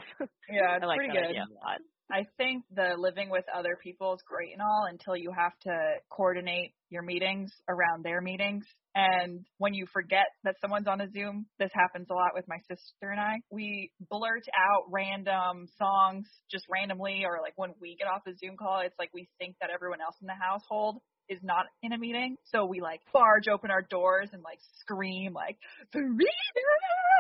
Yeah, 0.50 0.78
it's 0.78 0.84
I 0.84 0.86
like 0.86 0.98
pretty 0.98 1.14
that 1.14 1.34
good. 1.34 1.38
I 2.12 2.26
think 2.38 2.64
the 2.74 2.96
living 2.98 3.30
with 3.30 3.44
other 3.54 3.78
people 3.82 4.14
is 4.14 4.22
great 4.26 4.54
and 4.54 4.62
all 4.62 4.88
until 4.90 5.16
you 5.16 5.32
have 5.38 5.52
to 5.64 5.96
coordinate 6.10 6.74
your 6.90 7.02
meetings 7.02 7.52
around 7.68 8.06
their 8.06 8.22
meetings. 8.22 8.66
And 8.96 9.46
when 9.58 9.74
you 9.74 9.86
forget 9.92 10.26
that 10.44 10.56
someone's 10.62 10.88
on 10.88 11.02
a 11.02 11.10
Zoom, 11.12 11.48
this 11.60 11.70
happens 11.74 12.08
a 12.10 12.14
lot 12.14 12.32
with 12.34 12.46
my 12.48 12.58
sister 12.68 13.12
and 13.12 13.20
I. 13.20 13.36
We 13.52 13.92
blurt 14.10 14.46
out 14.56 14.86
random 14.90 15.68
songs 15.78 16.28
just 16.50 16.66
randomly, 16.70 17.24
or 17.26 17.40
like 17.42 17.54
when 17.58 17.74
we 17.82 17.96
get 18.00 18.08
off 18.08 18.22
a 18.26 18.36
Zoom 18.38 18.56
call, 18.58 18.82
it's 18.86 18.98
like 18.98 19.10
we 19.14 19.28
think 19.38 19.56
that 19.60 19.70
everyone 19.70 20.02
else 20.02 20.16
in 20.22 20.28
the 20.28 20.34
household 20.34 21.00
is 21.30 21.40
not 21.44 21.66
in 21.84 21.92
a 21.92 21.98
meeting. 21.98 22.38
So 22.46 22.66
we 22.66 22.80
like 22.80 23.02
barge 23.14 23.48
open 23.48 23.70
our 23.70 23.82
doors 23.82 24.30
and 24.32 24.42
like 24.42 24.60
scream 24.80 25.34
like! 25.34 25.58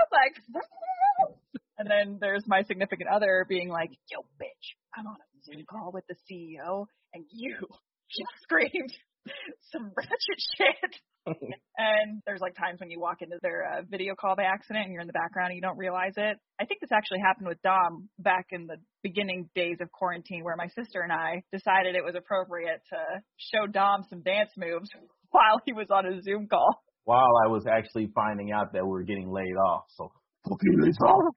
Like, 0.10 0.36
And 1.78 1.90
then 1.90 2.18
there's 2.20 2.44
my 2.48 2.64
significant 2.64 3.10
other 3.10 3.46
being 3.48 3.70
like, 3.70 3.92
yo, 4.12 4.20
bitch, 4.42 4.76
I'm 4.96 5.08
on 5.08 5.16
a 5.16 5.46
Zoom 5.46 5.64
call 5.70 5.92
with 5.94 6.06
the 6.08 6.16
CEO 6.30 6.86
and 7.14 7.26
you 7.32 7.56
just 8.10 8.32
screamed 8.42 8.94
some 9.72 9.92
ratchet 9.96 10.40
shit. 10.58 10.96
and 11.78 12.22
there's 12.26 12.40
like 12.40 12.56
times 12.56 12.80
when 12.80 12.90
you 12.90 13.00
walk 13.00 13.22
into 13.22 13.38
their 13.42 13.66
uh, 13.70 13.82
video 13.90 14.16
call 14.16 14.36
by 14.36 14.44
accident 14.44 14.86
and 14.86 14.94
you're 14.94 15.02
in 15.02 15.08
the 15.08 15.14
background 15.14 15.50
and 15.50 15.56
you 15.56 15.62
don't 15.62 15.78
realize 15.78 16.14
it. 16.16 16.38
I 16.60 16.66
think 16.66 16.80
this 16.80 16.92
actually 16.92 17.20
happened 17.20 17.48
with 17.48 17.62
Dom 17.62 18.10
back 18.18 18.48
in 18.52 18.66
the 18.66 18.78
beginning 19.04 19.50
days 19.54 19.78
of 19.82 19.92
quarantine 19.92 20.44
where 20.44 20.56
my 20.56 20.68
sister 20.68 21.02
and 21.02 21.12
I 21.12 21.44
decided 21.52 21.96
it 21.96 22.04
was 22.04 22.16
appropriate 22.16 22.82
to 22.90 23.22
show 23.38 23.68
Dom 23.68 24.06
some 24.10 24.22
dance 24.22 24.52
moves 24.58 24.90
while 25.32 25.62
he 25.66 25.74
was 25.74 25.88
on 25.92 26.06
a 26.06 26.22
Zoom 26.22 26.48
call. 26.48 26.82
While 27.04 27.32
I 27.44 27.48
was 27.48 27.66
actually 27.68 28.10
finding 28.16 28.52
out 28.52 28.74
that 28.74 28.84
we 28.84 28.90
were 28.90 29.04
getting 29.04 29.32
laid 29.32 29.56
off. 29.56 29.84
So, 29.96 30.12
fucking 30.48 30.80
laid 30.82 30.96
off. 31.06 31.36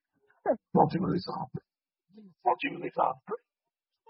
40 0.73 0.99
minutes 0.99 1.27
after. 1.29 1.63
40 2.43 2.71
minutes. 2.77 2.97
Oh 2.99 3.13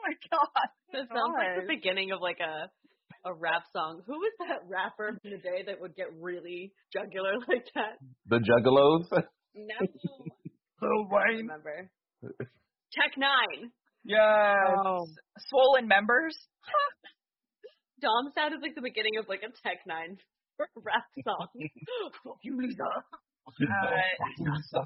my 0.03 0.15
god. 0.31 0.49
That 0.93 1.09
sounds 1.09 1.35
like 1.37 1.67
the 1.67 1.75
beginning 1.75 2.13
of 2.13 2.21
like 2.21 2.39
a 2.41 2.71
a 3.25 3.35
rap 3.35 3.65
song. 3.73 4.03
Who 4.07 4.15
was 4.15 4.33
that 4.49 4.61
rapper 4.69 5.19
in 5.25 5.31
the 5.31 5.39
day 5.39 5.63
that 5.67 5.81
would 5.81 5.95
get 5.95 6.07
really 6.19 6.73
jugular 6.93 7.35
like 7.49 7.67
that? 7.75 7.99
The 8.27 8.39
Juggalos? 8.39 9.05
No. 9.55 9.75
Lil 10.83 11.09
Wayne. 11.11 11.37
remember. 11.45 11.91
Tech 12.23 13.13
N9ne. 13.19 13.71
Yeah. 14.05 14.75
Swollen 15.49 15.87
members. 15.87 16.37
Dom 18.01 18.33
sounded 18.35 18.63
like 18.63 18.75
the 18.75 18.81
beginning 18.81 19.19
of 19.19 19.29
like 19.29 19.43
a 19.43 19.49
Tech 19.63 19.81
N9ne 19.87 20.17
rap 20.77 21.05
song. 21.25 21.49
Fuck 22.25 22.39
you, 22.43 22.57
Lisa. 22.57 22.85
Uh, 22.85 24.85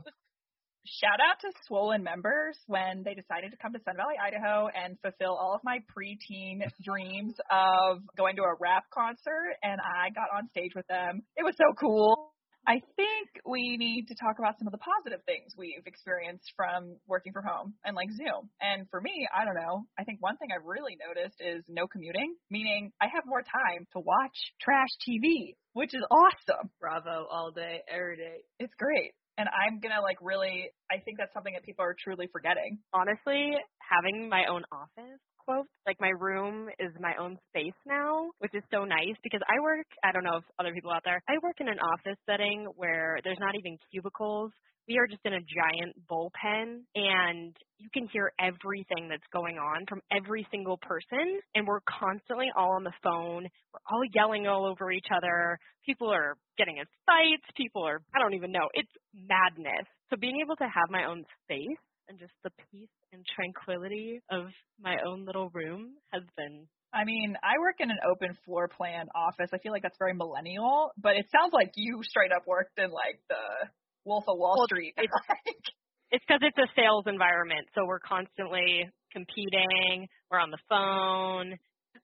shout 0.86 1.20
out 1.20 1.40
to 1.40 1.48
swollen 1.66 2.02
members 2.02 2.58
when 2.66 3.02
they 3.04 3.14
decided 3.14 3.50
to 3.50 3.56
come 3.56 3.72
to 3.72 3.80
Sun 3.84 3.96
Valley, 3.96 4.14
Idaho 4.20 4.68
and 4.68 4.96
fulfill 5.00 5.34
all 5.34 5.54
of 5.54 5.60
my 5.64 5.78
preteen 5.90 6.60
dreams 6.82 7.34
of 7.50 8.02
going 8.16 8.36
to 8.36 8.42
a 8.42 8.54
rap 8.60 8.84
concert 8.92 9.56
and 9.62 9.80
I 9.80 10.10
got 10.10 10.28
on 10.36 10.48
stage 10.48 10.72
with 10.74 10.86
them. 10.86 11.22
It 11.36 11.44
was 11.44 11.54
so 11.56 11.72
cool. 11.80 12.32
I 12.66 12.80
think 12.96 13.28
we 13.44 13.76
need 13.76 14.08
to 14.08 14.14
talk 14.14 14.38
about 14.38 14.56
some 14.58 14.66
of 14.66 14.72
the 14.72 14.80
positive 14.80 15.20
things 15.26 15.52
we've 15.56 15.84
experienced 15.84 16.48
from 16.56 16.96
working 17.06 17.32
from 17.32 17.44
home 17.44 17.74
and 17.84 17.94
like 17.94 18.08
Zoom. 18.10 18.48
And 18.60 18.88
for 18.88 19.02
me, 19.02 19.28
I 19.36 19.44
don't 19.44 19.54
know. 19.54 19.84
I 19.98 20.04
think 20.04 20.22
one 20.22 20.38
thing 20.38 20.48
I've 20.48 20.64
really 20.64 20.96
noticed 20.96 21.36
is 21.40 21.62
no 21.68 21.86
commuting, 21.86 22.34
meaning 22.50 22.90
I 23.00 23.06
have 23.12 23.24
more 23.26 23.42
time 23.42 23.84
to 23.92 24.00
watch 24.00 24.36
trash 24.62 24.88
TV, 25.04 25.56
which 25.74 25.92
is 25.92 26.00
awesome 26.10 26.70
Bravo 26.80 27.26
all 27.30 27.52
day, 27.52 27.80
every 27.86 28.16
day. 28.16 28.40
it's 28.58 28.72
great. 28.78 29.12
And 29.36 29.48
I'm 29.48 29.80
gonna 29.80 30.00
like 30.00 30.18
really 30.22 30.70
I 30.90 30.98
think 31.04 31.18
that's 31.18 31.32
something 31.34 31.54
that 31.54 31.64
people 31.64 31.84
are 31.84 31.96
truly 31.98 32.28
forgetting. 32.32 32.78
honestly, 32.92 33.52
having 33.82 34.28
my 34.28 34.46
own 34.46 34.62
office, 34.72 35.20
quote, 35.44 35.66
like 35.86 35.96
my 36.00 36.10
room 36.18 36.68
is 36.78 36.92
my 37.00 37.14
own 37.18 37.36
space 37.50 37.76
now, 37.86 38.30
which 38.38 38.54
is 38.54 38.62
so 38.72 38.84
nice 38.84 39.16
because 39.22 39.40
I 39.48 39.60
work, 39.60 39.86
I 40.02 40.12
don't 40.12 40.24
know 40.24 40.38
if 40.38 40.44
other 40.58 40.72
people 40.72 40.90
out 40.90 41.02
there, 41.04 41.20
I 41.28 41.34
work 41.42 41.56
in 41.60 41.68
an 41.68 41.78
office 41.78 42.18
setting 42.28 42.66
where 42.76 43.18
there's 43.24 43.40
not 43.40 43.54
even 43.54 43.76
cubicles. 43.92 44.52
We 44.88 44.98
are 44.98 45.06
just 45.06 45.22
in 45.24 45.32
a 45.32 45.40
giant 45.40 45.96
bullpen 46.10 46.84
and 46.94 47.56
you 47.78 47.88
can 47.92 48.06
hear 48.12 48.32
everything 48.38 49.08
that's 49.08 49.26
going 49.32 49.56
on 49.56 49.86
from 49.88 50.00
every 50.12 50.46
single 50.50 50.76
person 50.76 51.40
and 51.54 51.66
we're 51.66 51.80
constantly 51.88 52.48
all 52.54 52.72
on 52.72 52.84
the 52.84 52.92
phone. 53.02 53.48
We're 53.72 53.86
all 53.90 54.04
yelling 54.14 54.46
all 54.46 54.66
over 54.66 54.92
each 54.92 55.08
other. 55.14 55.58
People 55.86 56.12
are 56.12 56.36
getting 56.58 56.76
in 56.76 56.84
fights. 57.06 57.48
People 57.56 57.82
are, 57.82 58.02
I 58.14 58.18
don't 58.18 58.34
even 58.34 58.52
know. 58.52 58.68
It's 58.74 58.92
madness. 59.14 59.88
So 60.10 60.16
being 60.16 60.40
able 60.44 60.56
to 60.56 60.64
have 60.64 60.90
my 60.90 61.04
own 61.06 61.24
space 61.44 61.80
and 62.08 62.18
just 62.18 62.32
the 62.44 62.50
peace 62.70 62.92
and 63.14 63.24
tranquility 63.34 64.20
of 64.30 64.48
my 64.78 64.96
own 65.06 65.24
little 65.24 65.48
room 65.54 65.94
has 66.12 66.22
been 66.36 66.68
I 66.94 67.02
mean, 67.02 67.34
I 67.42 67.58
work 67.58 67.80
in 67.80 67.90
an 67.90 67.98
open 68.08 68.38
floor 68.44 68.68
plan 68.68 69.08
office. 69.16 69.50
I 69.52 69.58
feel 69.58 69.72
like 69.72 69.82
that's 69.82 69.98
very 69.98 70.14
millennial, 70.14 70.92
but 70.96 71.16
it 71.16 71.26
sounds 71.34 71.52
like 71.52 71.72
you 71.74 71.98
straight 72.04 72.30
up 72.30 72.46
worked 72.46 72.78
in 72.78 72.92
like 72.92 73.18
the 73.28 73.66
Wolf 74.04 74.24
of 74.28 74.38
Wall 74.38 74.54
Well, 74.58 74.66
Street. 74.66 74.94
it's- 74.98 75.72
it's 76.10 76.24
because 76.28 76.42
it's 76.42 76.58
a 76.58 76.70
sales 76.80 77.04
environment, 77.08 77.66
so 77.74 77.84
we're 77.86 77.98
constantly 77.98 78.88
competing. 79.12 80.06
We're 80.30 80.38
on 80.38 80.50
the 80.52 80.58
phone. 80.68 81.56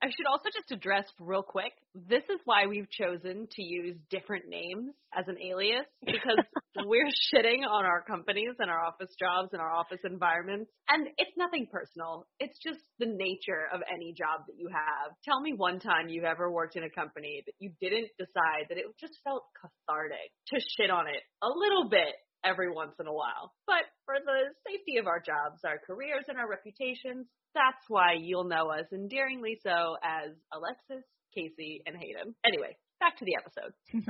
I 0.03 0.09
should 0.09 0.27
also 0.27 0.49
just 0.49 0.73
address 0.73 1.05
real 1.21 1.43
quick. 1.43 1.73
This 1.95 2.25
is 2.33 2.41
why 2.47 2.67
we've 2.67 2.89
chosen 2.91 3.47
to 3.51 3.63
use 3.63 3.97
different 4.09 4.49
names 4.49 4.95
as 5.13 5.29
an 5.29 5.37
alias 5.37 5.85
because 6.01 6.41
we're 6.87 7.13
shitting 7.29 7.69
on 7.69 7.85
our 7.85 8.03
companies 8.03 8.57
and 8.59 8.71
our 8.71 8.81
office 8.81 9.13
jobs 9.19 9.51
and 9.53 9.61
our 9.61 9.71
office 9.71 10.01
environments. 10.05 10.71
And 10.89 11.09
it's 11.19 11.37
nothing 11.37 11.69
personal. 11.71 12.27
It's 12.39 12.59
just 12.65 12.81
the 12.99 13.13
nature 13.13 13.69
of 13.73 13.83
any 13.93 14.15
job 14.17 14.49
that 14.49 14.57
you 14.57 14.69
have. 14.69 15.13
Tell 15.25 15.41
me 15.41 15.53
one 15.53 15.81
time 15.81 16.09
you've 16.09 16.25
ever 16.25 16.51
worked 16.51 16.77
in 16.77 16.85
a 16.85 16.91
company 16.91 17.43
that 17.45 17.55
you 17.59 17.71
didn't 17.81 18.09
decide 18.19 18.71
that 18.71 18.79
it 18.79 18.87
just 18.99 19.21
felt 19.23 19.45
cathartic 19.61 20.33
to 20.49 20.61
shit 20.79 20.91
on 20.91 21.09
it 21.09 21.21
a 21.43 21.49
little 21.49 21.91
bit 21.91 22.17
every 22.43 22.73
once 22.73 22.95
in 22.99 23.07
a 23.07 23.13
while. 23.13 23.53
But 23.67 23.85
for 24.11 24.19
the 24.25 24.51
safety 24.67 24.99
of 24.99 25.07
our 25.07 25.21
jobs, 25.21 25.63
our 25.65 25.79
careers, 25.87 26.25
and 26.27 26.37
our 26.37 26.51
reputations, 26.51 27.27
that's 27.55 27.85
why 27.87 28.15
you'll 28.19 28.49
know 28.49 28.71
us 28.71 28.87
endearingly 28.93 29.59
so 29.63 29.95
as 30.03 30.35
Alexis, 30.53 31.07
Casey, 31.33 31.83
and 31.87 31.95
Hayden. 31.95 32.35
Anyway, 32.45 32.75
back 32.99 33.17
to 33.19 33.25
the 33.25 33.39
episode. 33.39 33.71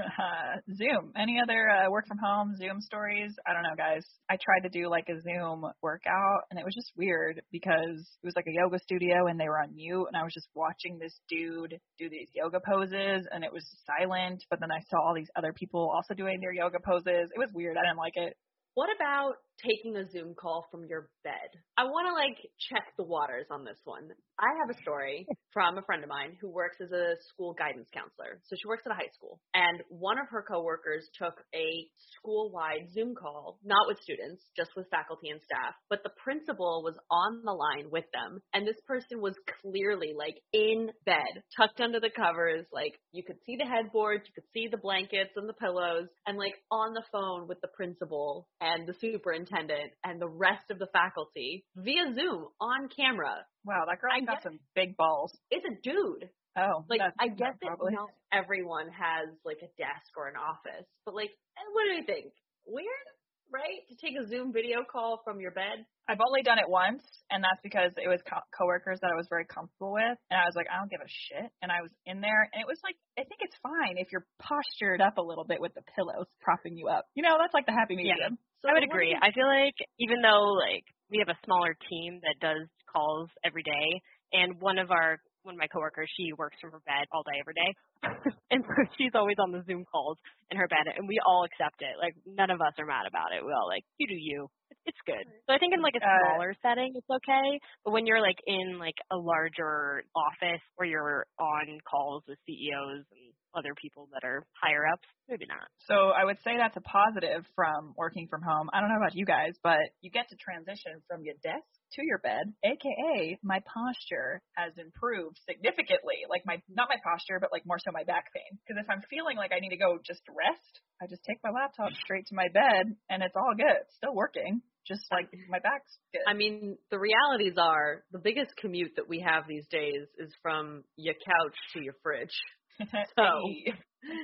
Zoom. 0.72 1.12
Any 1.20 1.36
other 1.36 1.68
uh, 1.68 1.90
work 1.90 2.06
from 2.08 2.16
home 2.16 2.56
Zoom 2.56 2.80
stories? 2.80 3.36
I 3.46 3.52
don't 3.52 3.62
know, 3.62 3.76
guys. 3.76 4.06
I 4.30 4.38
tried 4.40 4.64
to 4.64 4.72
do 4.72 4.88
like 4.88 5.04
a 5.12 5.20
Zoom 5.20 5.68
workout, 5.82 6.48
and 6.50 6.58
it 6.58 6.64
was 6.64 6.74
just 6.74 6.92
weird 6.96 7.42
because 7.52 8.00
it 8.00 8.24
was 8.24 8.36
like 8.36 8.48
a 8.48 8.56
yoga 8.56 8.78
studio, 8.78 9.26
and 9.28 9.38
they 9.38 9.48
were 9.48 9.60
on 9.60 9.76
mute, 9.76 10.06
and 10.08 10.16
I 10.16 10.24
was 10.24 10.32
just 10.32 10.48
watching 10.54 10.98
this 10.98 11.12
dude 11.28 11.76
do 11.98 12.08
these 12.08 12.28
yoga 12.32 12.60
poses, 12.60 13.28
and 13.30 13.44
it 13.44 13.52
was 13.52 13.68
silent. 13.84 14.44
But 14.48 14.60
then 14.60 14.72
I 14.72 14.80
saw 14.88 14.96
all 15.04 15.14
these 15.14 15.30
other 15.36 15.52
people 15.52 15.92
also 15.92 16.14
doing 16.14 16.40
their 16.40 16.54
yoga 16.54 16.78
poses. 16.80 17.28
It 17.36 17.38
was 17.38 17.50
weird. 17.52 17.76
I 17.76 17.84
didn't 17.84 18.00
like 18.00 18.16
it. 18.16 18.36
What 18.74 18.88
about 18.94 19.34
taking 19.64 19.96
a 19.96 20.08
Zoom 20.08 20.34
call 20.34 20.66
from 20.70 20.86
your 20.88 21.10
bed? 21.24 21.50
I 21.76 21.84
want 21.84 22.08
to 22.08 22.14
like 22.14 22.38
check 22.70 22.84
the 22.96 23.04
waters 23.04 23.46
on 23.50 23.64
this 23.64 23.78
one. 23.84 24.08
I 24.38 24.48
have 24.60 24.70
a 24.70 24.80
story 24.80 25.26
from 25.52 25.76
a 25.78 25.82
friend 25.82 26.02
of 26.02 26.08
mine 26.08 26.36
who 26.40 26.48
works 26.48 26.78
as 26.80 26.92
a 26.92 27.16
school 27.28 27.54
guidance 27.54 27.88
counselor. 27.92 28.40
So 28.46 28.56
she 28.56 28.68
works 28.68 28.82
at 28.86 28.92
a 28.92 28.94
high 28.94 29.12
school 29.14 29.40
and 29.54 29.82
one 29.88 30.18
of 30.18 30.28
her 30.30 30.44
coworkers 30.48 31.08
took 31.16 31.34
a 31.54 31.68
school-wide 32.16 32.88
Zoom 32.92 33.14
call, 33.14 33.58
not 33.64 33.86
with 33.86 34.00
students, 34.00 34.44
just 34.56 34.70
with 34.76 34.88
faculty 34.90 35.28
and 35.28 35.40
staff, 35.44 35.74
but 35.88 36.00
the 36.02 36.14
principal 36.22 36.82
was 36.84 36.96
on 37.10 37.42
the 37.44 37.52
line 37.52 37.90
with 37.90 38.08
them 38.12 38.40
and 38.54 38.66
this 38.66 38.80
person 38.86 39.20
was 39.20 39.34
clearly 39.60 40.12
like 40.16 40.40
in 40.52 40.90
bed, 41.04 41.44
tucked 41.56 41.80
under 41.80 42.00
the 42.00 42.10
covers, 42.14 42.66
like 42.72 42.96
you 43.12 43.24
could 43.24 43.38
see 43.44 43.56
the 43.56 43.68
headboard, 43.68 44.22
you 44.24 44.32
could 44.34 44.48
see 44.52 44.68
the 44.70 44.80
blankets 44.80 45.36
and 45.36 45.48
the 45.48 45.60
pillows 45.60 46.08
and 46.26 46.38
like 46.38 46.54
on 46.70 46.94
the 46.94 47.04
phone 47.12 47.46
with 47.48 47.60
the 47.60 47.72
principal 47.76 48.48
and 48.60 48.86
the 48.86 48.94
superintendent 49.00 49.49
and 49.52 50.20
the 50.20 50.28
rest 50.28 50.70
of 50.70 50.78
the 50.78 50.88
faculty 50.92 51.64
via 51.76 52.12
Zoom 52.14 52.46
on 52.60 52.88
camera. 52.94 53.44
Wow, 53.64 53.84
that 53.88 54.00
girl 54.00 54.10
I 54.14 54.20
got 54.24 54.42
some 54.42 54.58
big 54.74 54.96
balls. 54.96 55.36
It's 55.50 55.64
a 55.66 55.80
dude. 55.82 56.30
Oh, 56.56 56.84
Like 56.88 57.00
I 57.18 57.28
guess 57.28 57.54
that 57.62 57.78
probably. 57.78 57.94
everyone 58.32 58.88
has 58.88 59.28
like 59.44 59.58
a 59.62 59.70
desk 59.78 60.10
or 60.16 60.26
an 60.28 60.34
office, 60.36 60.86
but 61.04 61.14
like, 61.14 61.30
eh, 61.30 61.68
what 61.72 61.84
do 61.84 61.94
you 61.94 62.04
think? 62.04 62.32
Weird, 62.66 63.06
right? 63.52 63.82
To 63.90 63.94
take 63.98 64.14
a 64.18 64.26
Zoom 64.26 64.52
video 64.52 64.82
call 64.86 65.20
from 65.24 65.40
your 65.40 65.50
bed. 65.50 65.84
I've 66.08 66.22
only 66.24 66.42
done 66.42 66.58
it 66.58 66.66
once, 66.66 67.02
and 67.30 67.42
that's 67.42 67.60
because 67.62 67.92
it 67.98 68.08
was 68.08 68.18
co- 68.26 68.42
coworkers 68.50 68.98
that 69.02 69.10
I 69.12 69.16
was 69.18 69.26
very 69.30 69.46
comfortable 69.46 69.92
with, 69.94 70.18
and 70.30 70.38
I 70.38 70.46
was 70.46 70.54
like, 70.58 70.66
I 70.66 70.78
don't 70.78 70.90
give 70.90 71.02
a 71.02 71.06
shit, 71.06 71.50
and 71.62 71.70
I 71.70 71.82
was 71.82 71.90
in 72.06 72.20
there, 72.20 72.50
and 72.50 72.58
it 72.58 72.66
was 72.66 72.78
like, 72.82 72.98
I 73.18 73.22
think 73.22 73.42
it's 73.46 73.54
fine 73.62 73.94
if 73.98 74.10
you're 74.10 74.26
postured 74.42 75.00
up 75.00 75.18
a 75.18 75.22
little 75.22 75.44
bit 75.46 75.60
with 75.60 75.74
the 75.74 75.86
pillows 75.94 76.26
propping 76.42 76.74
you 76.76 76.88
up. 76.88 77.06
You 77.14 77.22
know, 77.22 77.38
that's 77.38 77.54
like 77.54 77.66
the 77.66 77.76
happy 77.78 77.94
medium. 77.94 78.18
Yeah. 78.18 78.34
medium. 78.34 78.38
So 78.62 78.68
I 78.70 78.74
would 78.74 78.84
agree. 78.84 79.14
you- 79.14 79.22
I 79.22 79.30
feel 79.30 79.46
like 79.46 79.78
even 79.98 80.18
though 80.22 80.58
like 80.58 80.84
we 81.10 81.18
have 81.22 81.30
a 81.30 81.38
smaller 81.46 81.74
team 81.88 82.20
that 82.22 82.38
does 82.42 82.66
calls 82.90 83.30
every 83.44 83.62
day, 83.62 84.02
and 84.32 84.60
one 84.60 84.78
of 84.78 84.90
our 84.90 85.18
one 85.42 85.54
of 85.54 85.58
my 85.58 85.68
coworkers, 85.68 86.10
she 86.16 86.32
works 86.36 86.56
from 86.60 86.72
her 86.72 86.82
bed 86.86 87.06
all 87.12 87.22
day 87.24 87.38
every 87.40 87.54
day, 87.54 87.70
and 88.52 88.64
so 88.64 88.74
she's 88.98 89.14
always 89.14 89.36
on 89.38 89.52
the 89.52 89.62
Zoom 89.66 89.84
calls 89.90 90.18
in 90.50 90.56
her 90.58 90.68
bed, 90.68 90.86
and 90.96 91.08
we 91.08 91.18
all 91.26 91.44
accept 91.44 91.80
it. 91.80 91.96
Like 92.00 92.14
none 92.26 92.50
of 92.50 92.60
us 92.60 92.74
are 92.78 92.86
mad 92.86 93.06
about 93.08 93.32
it. 93.32 93.44
We 93.44 93.52
all 93.52 93.68
like 93.68 93.84
you 93.98 94.06
do 94.08 94.14
you. 94.18 94.48
It's- 94.86 95.02
good. 95.06 95.26
So 95.46 95.54
I 95.54 95.58
think 95.58 95.74
in 95.74 95.82
like 95.82 95.94
a 95.96 96.04
Uh, 96.04 96.18
smaller 96.32 96.54
setting, 96.62 96.92
it's 96.94 97.08
okay. 97.10 97.58
But 97.84 97.92
when 97.92 98.06
you're 98.06 98.20
like 98.22 98.38
in 98.46 98.78
like 98.78 98.96
a 99.10 99.16
larger 99.16 100.02
office 100.16 100.62
where 100.76 100.88
you're 100.88 101.26
on 101.38 101.78
calls 101.88 102.22
with 102.28 102.38
CEOs 102.46 103.04
and 103.12 103.26
other 103.54 103.74
people 103.74 104.08
that 104.12 104.26
are 104.26 104.46
higher 104.60 104.86
ups, 104.86 105.08
maybe 105.28 105.46
not. 105.46 105.66
So 105.88 106.10
I 106.10 106.24
would 106.24 106.38
say 106.44 106.56
that's 106.56 106.76
a 106.76 106.84
positive 106.84 107.44
from 107.54 107.94
working 107.96 108.28
from 108.28 108.42
home. 108.42 108.70
I 108.72 108.80
don't 108.80 108.88
know 108.88 109.00
about 109.00 109.14
you 109.14 109.24
guys, 109.24 109.54
but 109.62 109.80
you 110.00 110.10
get 110.10 110.28
to 110.30 110.36
transition 110.36 111.02
from 111.08 111.22
your 111.24 111.34
desk 111.42 111.66
to 111.94 112.02
your 112.06 112.18
bed, 112.18 112.52
aka 112.64 113.38
my 113.42 113.60
posture 113.66 114.40
has 114.54 114.72
improved 114.78 115.38
significantly. 115.48 116.22
Like 116.28 116.42
my 116.46 116.62
not 116.70 116.88
my 116.88 116.98
posture, 117.02 117.38
but 117.40 117.50
like 117.52 117.66
more 117.66 117.78
so 117.78 117.90
my 117.92 118.04
back 118.04 118.30
pain. 118.34 118.58
Because 118.62 118.78
if 118.82 118.88
I'm 118.90 119.02
feeling 119.10 119.36
like 119.36 119.52
I 119.52 119.60
need 119.60 119.74
to 119.74 119.80
go 119.80 119.98
just 120.04 120.22
rest, 120.30 120.80
I 121.02 121.06
just 121.06 121.22
take 121.26 121.38
my 121.42 121.50
laptop 121.50 121.92
straight 122.04 122.26
to 122.26 122.34
my 122.34 122.48
bed 122.52 122.94
and 123.08 123.22
it's 123.22 123.34
all 123.36 123.54
good. 123.56 123.82
It's 123.82 123.96
still 123.96 124.14
working. 124.14 124.62
Just 124.86 125.04
like 125.12 125.28
my 125.48 125.58
back's 125.58 125.98
good. 126.12 126.22
I 126.26 126.34
mean, 126.34 126.76
the 126.90 126.98
realities 126.98 127.54
are 127.58 128.02
the 128.12 128.18
biggest 128.18 128.56
commute 128.56 128.96
that 128.96 129.08
we 129.08 129.20
have 129.20 129.44
these 129.46 129.66
days 129.70 130.06
is 130.18 130.32
from 130.42 130.84
your 130.96 131.14
couch 131.14 131.56
to 131.74 131.82
your 131.82 131.94
fridge. 132.02 132.34
So 133.16 133.24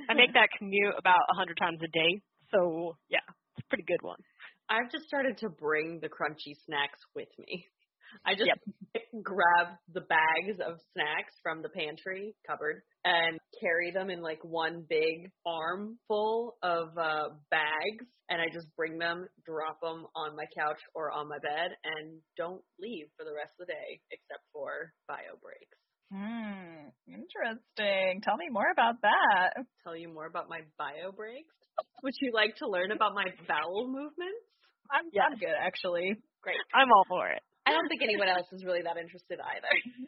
I 0.09 0.13
make 0.13 0.33
that 0.33 0.49
commute 0.57 0.95
about 0.97 1.21
a 1.31 1.35
hundred 1.35 1.57
times 1.57 1.79
a 1.83 1.87
day. 1.87 2.21
So 2.51 2.97
yeah, 3.09 3.19
it's 3.55 3.65
a 3.65 3.69
pretty 3.69 3.83
good 3.87 4.01
one. 4.01 4.19
I've 4.69 4.91
just 4.91 5.05
started 5.07 5.37
to 5.39 5.49
bring 5.49 5.99
the 6.01 6.09
crunchy 6.09 6.55
snacks 6.65 6.99
with 7.15 7.29
me. 7.39 7.65
I 8.25 8.35
just 8.35 8.47
Yep. 8.47 8.59
grab 9.21 9.77
the 9.93 10.01
bags 10.01 10.59
of 10.65 10.79
snacks 10.93 11.33
from 11.43 11.61
the 11.61 11.69
pantry 11.69 12.35
cupboard 12.47 12.81
and 13.05 13.39
carry 13.61 13.91
them 13.91 14.09
in 14.09 14.21
like 14.21 14.43
one 14.43 14.85
big 14.89 15.29
armful 15.45 16.57
of 16.63 16.97
uh, 16.97 17.29
bags, 17.51 18.05
and 18.29 18.41
I 18.41 18.45
just 18.51 18.67
bring 18.75 18.97
them, 18.97 19.27
drop 19.45 19.79
them 19.81 20.05
on 20.15 20.35
my 20.35 20.45
couch 20.57 20.79
or 20.95 21.11
on 21.11 21.27
my 21.29 21.39
bed, 21.39 21.71
and 21.83 22.19
don't 22.37 22.61
leave 22.79 23.07
for 23.17 23.23
the 23.25 23.33
rest 23.35 23.53
of 23.59 23.67
the 23.67 23.73
day 23.73 24.01
except 24.11 24.43
for 24.53 24.93
bio 25.07 25.35
breaks. 25.41 25.77
Hmm, 26.11 26.87
interesting. 27.07 28.21
Tell 28.23 28.37
me 28.37 28.47
more 28.49 28.71
about 28.71 29.01
that. 29.01 29.65
Tell 29.83 29.95
you 29.95 30.07
more 30.07 30.25
about 30.25 30.49
my 30.49 30.61
bio 30.77 31.11
breaks. 31.11 31.53
Would 32.03 32.13
you 32.21 32.31
like 32.33 32.55
to 32.57 32.67
learn 32.67 32.91
about 32.91 33.13
my 33.13 33.25
bowel 33.47 33.87
movements? 33.87 34.43
I'm, 34.91 35.05
Yes. 35.11 35.25
I'm 35.31 35.37
good 35.37 35.57
actually. 35.59 36.15
Great. 36.41 36.55
I'm 36.73 36.87
all 36.91 37.03
for 37.09 37.27
it. 37.27 37.41
I 37.65 37.71
don't 37.71 37.89
think 37.89 38.01
anyone 38.01 38.29
else 38.29 38.47
is 38.53 38.63
really 38.63 38.81
that 38.83 38.97
interested 38.97 39.39
either. 39.39 39.73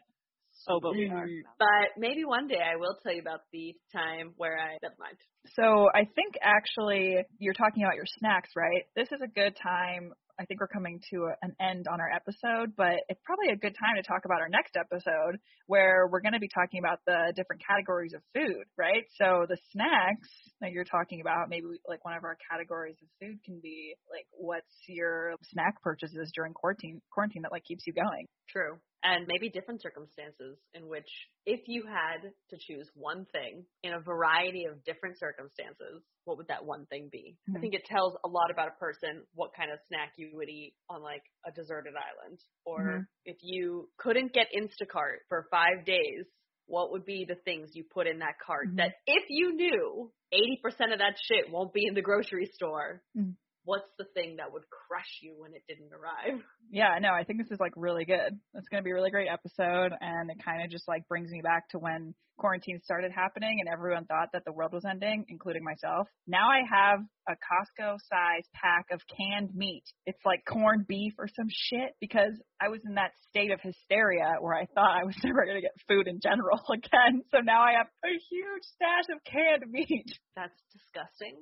Oh, 0.68 0.78
but 0.80 0.92
we 0.92 1.08
are. 1.08 1.26
But 1.58 1.96
maybe 1.96 2.24
one 2.24 2.46
day 2.46 2.60
I 2.60 2.76
will 2.76 2.96
tell 3.02 3.14
you 3.14 3.20
about 3.22 3.40
the 3.52 3.74
time 3.92 4.34
where 4.36 4.58
I 4.58 4.76
never 4.82 4.94
mind. 4.98 5.16
So 5.56 5.88
I 5.94 6.04
think 6.04 6.34
actually 6.42 7.16
you're 7.38 7.54
talking 7.54 7.82
about 7.82 7.94
your 7.94 8.04
snacks, 8.18 8.50
right? 8.54 8.84
This 8.94 9.08
is 9.10 9.20
a 9.24 9.28
good 9.28 9.56
time. 9.56 10.12
I 10.40 10.46
think 10.46 10.58
we're 10.58 10.68
coming 10.72 11.00
to 11.10 11.28
a, 11.28 11.34
an 11.42 11.54
end 11.60 11.86
on 11.86 12.00
our 12.00 12.08
episode, 12.08 12.72
but 12.74 12.96
it's 13.10 13.20
probably 13.24 13.52
a 13.52 13.56
good 13.56 13.76
time 13.76 14.00
to 14.00 14.02
talk 14.02 14.24
about 14.24 14.40
our 14.40 14.48
next 14.48 14.72
episode 14.74 15.36
where 15.66 16.08
we're 16.10 16.22
going 16.22 16.32
to 16.32 16.40
be 16.40 16.48
talking 16.48 16.80
about 16.80 17.00
the 17.06 17.34
different 17.36 17.60
categories 17.60 18.14
of 18.14 18.22
food, 18.32 18.64
right? 18.78 19.04
So 19.20 19.44
the 19.46 19.58
snacks 19.70 20.32
that 20.62 20.72
you're 20.72 20.88
talking 20.88 21.20
about, 21.20 21.50
maybe 21.50 21.66
like 21.86 22.02
one 22.06 22.16
of 22.16 22.24
our 22.24 22.38
categories 22.50 22.96
of 23.02 23.08
food 23.20 23.36
can 23.44 23.60
be 23.62 23.92
like 24.10 24.24
what's 24.32 24.72
your 24.88 25.34
snack 25.52 25.82
purchases 25.82 26.32
during 26.34 26.54
quarantine 26.54 27.02
quarantine 27.12 27.42
that 27.42 27.52
like 27.52 27.64
keeps 27.64 27.86
you 27.86 27.92
going. 27.92 28.24
True. 28.48 28.78
And 29.02 29.26
maybe 29.28 29.48
different 29.48 29.80
circumstances 29.80 30.58
in 30.74 30.88
which 30.88 31.08
if 31.46 31.60
you 31.66 31.84
had 31.84 32.32
to 32.50 32.56
choose 32.58 32.88
one 32.94 33.26
thing 33.32 33.64
in 33.82 33.92
a 33.92 34.00
variety 34.00 34.64
of 34.64 34.84
different 34.84 35.18
circumstances, 35.18 36.02
what 36.24 36.36
would 36.38 36.48
that 36.48 36.64
one 36.64 36.86
thing 36.86 37.08
be? 37.10 37.38
I 37.54 37.58
Mhm. 37.58 37.60
think 37.60 37.74
it 37.74 37.84
tells 37.84 38.14
a 38.24 38.28
lot 38.28 38.50
about 38.50 38.68
a 38.68 38.78
person 38.80 39.24
what 39.34 39.52
kind 39.56 39.70
of 39.72 39.78
snack 39.88 40.12
you 40.16 40.30
would 40.34 40.48
eat 40.48 40.74
on 40.88 41.02
like 41.02 41.22
a 41.46 41.52
deserted 41.52 41.94
island. 41.96 42.38
Or 42.64 43.02
Mhm. 43.02 43.06
if 43.24 43.38
you 43.42 43.90
couldn't 43.98 44.32
get 44.32 44.48
Instacart 44.56 45.18
for 45.28 45.46
five 45.50 45.84
days, 45.84 46.26
what 46.66 46.92
would 46.92 47.04
be 47.04 47.24
the 47.28 47.34
things 47.44 47.70
you 47.74 47.84
put 47.84 48.06
in 48.06 48.20
that 48.20 48.38
cart 48.44 48.68
Mhm. 48.68 48.76
that 48.76 48.94
if 49.06 49.24
you 49.28 49.54
knew 49.54 50.12
80% 50.32 50.92
of 50.92 50.98
that 51.00 51.16
shit 51.22 51.50
won't 51.50 51.72
be 51.72 51.86
in 51.86 51.94
the 51.94 52.02
grocery 52.02 52.46
store, 52.54 53.02
Mhm. 53.14 53.36
What's 53.64 53.90
the 53.98 54.06
thing 54.14 54.36
that 54.36 54.52
would 54.52 54.64
crush 54.70 55.20
you 55.22 55.34
when 55.38 55.52
it 55.54 55.62
didn't 55.68 55.92
arrive? 55.92 56.42
Yeah, 56.72 56.96
no, 57.00 57.10
I 57.10 57.24
think 57.24 57.40
this 57.42 57.50
is 57.50 57.58
like 57.58 57.72
really 57.74 58.04
good. 58.04 58.38
It's 58.54 58.68
going 58.68 58.80
to 58.80 58.84
be 58.84 58.92
a 58.92 58.94
really 58.94 59.10
great 59.10 59.26
episode, 59.26 59.90
and 60.00 60.30
it 60.30 60.36
kind 60.44 60.62
of 60.62 60.70
just 60.70 60.86
like 60.86 61.02
brings 61.08 61.32
me 61.32 61.40
back 61.42 61.68
to 61.70 61.80
when 61.80 62.14
quarantine 62.40 62.80
started 62.82 63.12
happening 63.12 63.58
and 63.60 63.68
everyone 63.68 64.06
thought 64.06 64.30
that 64.32 64.44
the 64.46 64.52
world 64.52 64.72
was 64.72 64.84
ending, 64.88 65.24
including 65.28 65.62
myself. 65.62 66.08
Now 66.26 66.48
I 66.48 66.62
have 66.64 67.00
a 67.28 67.32
Costco 67.32 67.98
size 68.08 68.48
pack 68.54 68.86
of 68.90 69.00
canned 69.06 69.54
meat. 69.54 69.84
It's 70.06 70.24
like 70.24 70.40
corned 70.48 70.88
beef 70.88 71.12
or 71.18 71.28
some 71.28 71.48
shit 71.50 71.92
because 72.00 72.32
I 72.60 72.68
was 72.68 72.80
in 72.86 72.94
that 72.94 73.12
state 73.28 73.52
of 73.52 73.60
hysteria 73.60 74.40
where 74.40 74.54
I 74.54 74.66
thought 74.74 75.02
I 75.02 75.04
was 75.04 75.16
never 75.24 75.44
going 75.44 75.60
to 75.60 75.68
get 75.68 75.76
food 75.86 76.08
in 76.08 76.18
general 76.22 76.60
again. 76.72 77.22
So 77.30 77.38
now 77.44 77.62
I 77.62 77.72
have 77.76 77.88
a 78.04 78.14
huge 78.30 78.64
stash 78.74 79.14
of 79.14 79.22
canned 79.24 79.70
meat. 79.70 80.08
That's 80.34 80.56
disgusting. 80.72 81.36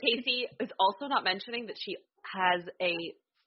Casey 0.00 0.46
is 0.60 0.70
also 0.78 1.06
not 1.06 1.24
mentioning 1.24 1.66
that 1.66 1.76
she 1.78 1.96
has 2.24 2.64
a 2.80 2.94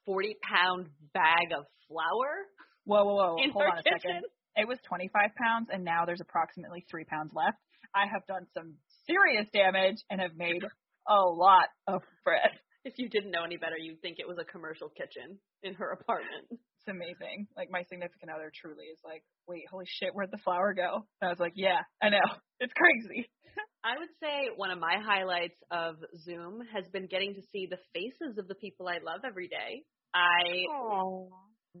40 0.04 0.36
pound 0.42 0.86
bag 1.12 1.52
of 1.56 1.64
flour 1.88 2.46
Whoa, 2.84 3.04
whoa, 3.04 3.14
whoa. 3.14 3.36
in 3.42 3.50
Hold 3.50 3.64
her 3.64 3.70
on 3.72 3.78
a 3.78 3.82
kitchen. 3.82 4.00
second. 4.02 4.22
It 4.56 4.68
was 4.68 4.78
25 4.88 5.12
pounds, 5.36 5.68
and 5.72 5.84
now 5.84 6.04
there's 6.06 6.20
approximately 6.22 6.84
three 6.88 7.04
pounds 7.04 7.32
left. 7.34 7.58
I 7.94 8.06
have 8.06 8.24
done 8.26 8.46
some 8.54 8.74
serious 9.06 9.46
damage 9.52 9.96
and 10.08 10.20
have 10.20 10.34
made 10.36 10.62
a 11.08 11.20
lot 11.20 11.68
of 11.86 12.02
bread. 12.24 12.50
If 12.84 12.94
you 12.98 13.08
didn't 13.08 13.32
know 13.32 13.42
any 13.44 13.56
better, 13.56 13.76
you'd 13.76 14.00
think 14.00 14.18
it 14.18 14.28
was 14.28 14.38
a 14.40 14.44
commercial 14.44 14.88
kitchen 14.88 15.38
in 15.62 15.74
her 15.74 15.90
apartment. 15.90 16.46
It's 16.86 16.94
amazing. 16.94 17.48
Like 17.56 17.68
my 17.70 17.82
significant 17.88 18.30
other 18.30 18.52
truly 18.54 18.84
is 18.86 18.98
like, 19.04 19.22
wait, 19.48 19.64
holy 19.70 19.86
shit, 19.88 20.14
where'd 20.14 20.30
the 20.30 20.38
flour 20.38 20.72
go? 20.72 21.02
And 21.20 21.26
I 21.28 21.32
was 21.32 21.40
like, 21.40 21.54
yeah, 21.56 21.80
I 22.02 22.10
know. 22.10 22.22
It's 22.58 22.72
crazy. 22.72 23.28
I 23.84 23.98
would 23.98 24.08
say 24.22 24.48
one 24.56 24.70
of 24.70 24.78
my 24.78 24.96
highlights 25.04 25.58
of 25.70 25.96
Zoom 26.24 26.62
has 26.72 26.88
been 26.90 27.06
getting 27.06 27.34
to 27.34 27.42
see 27.52 27.68
the 27.68 27.76
faces 27.92 28.38
of 28.38 28.48
the 28.48 28.54
people 28.54 28.88
I 28.88 28.96
love 29.04 29.20
every 29.26 29.48
day. 29.48 29.82
I 30.14 30.64
Oh. 30.72 31.28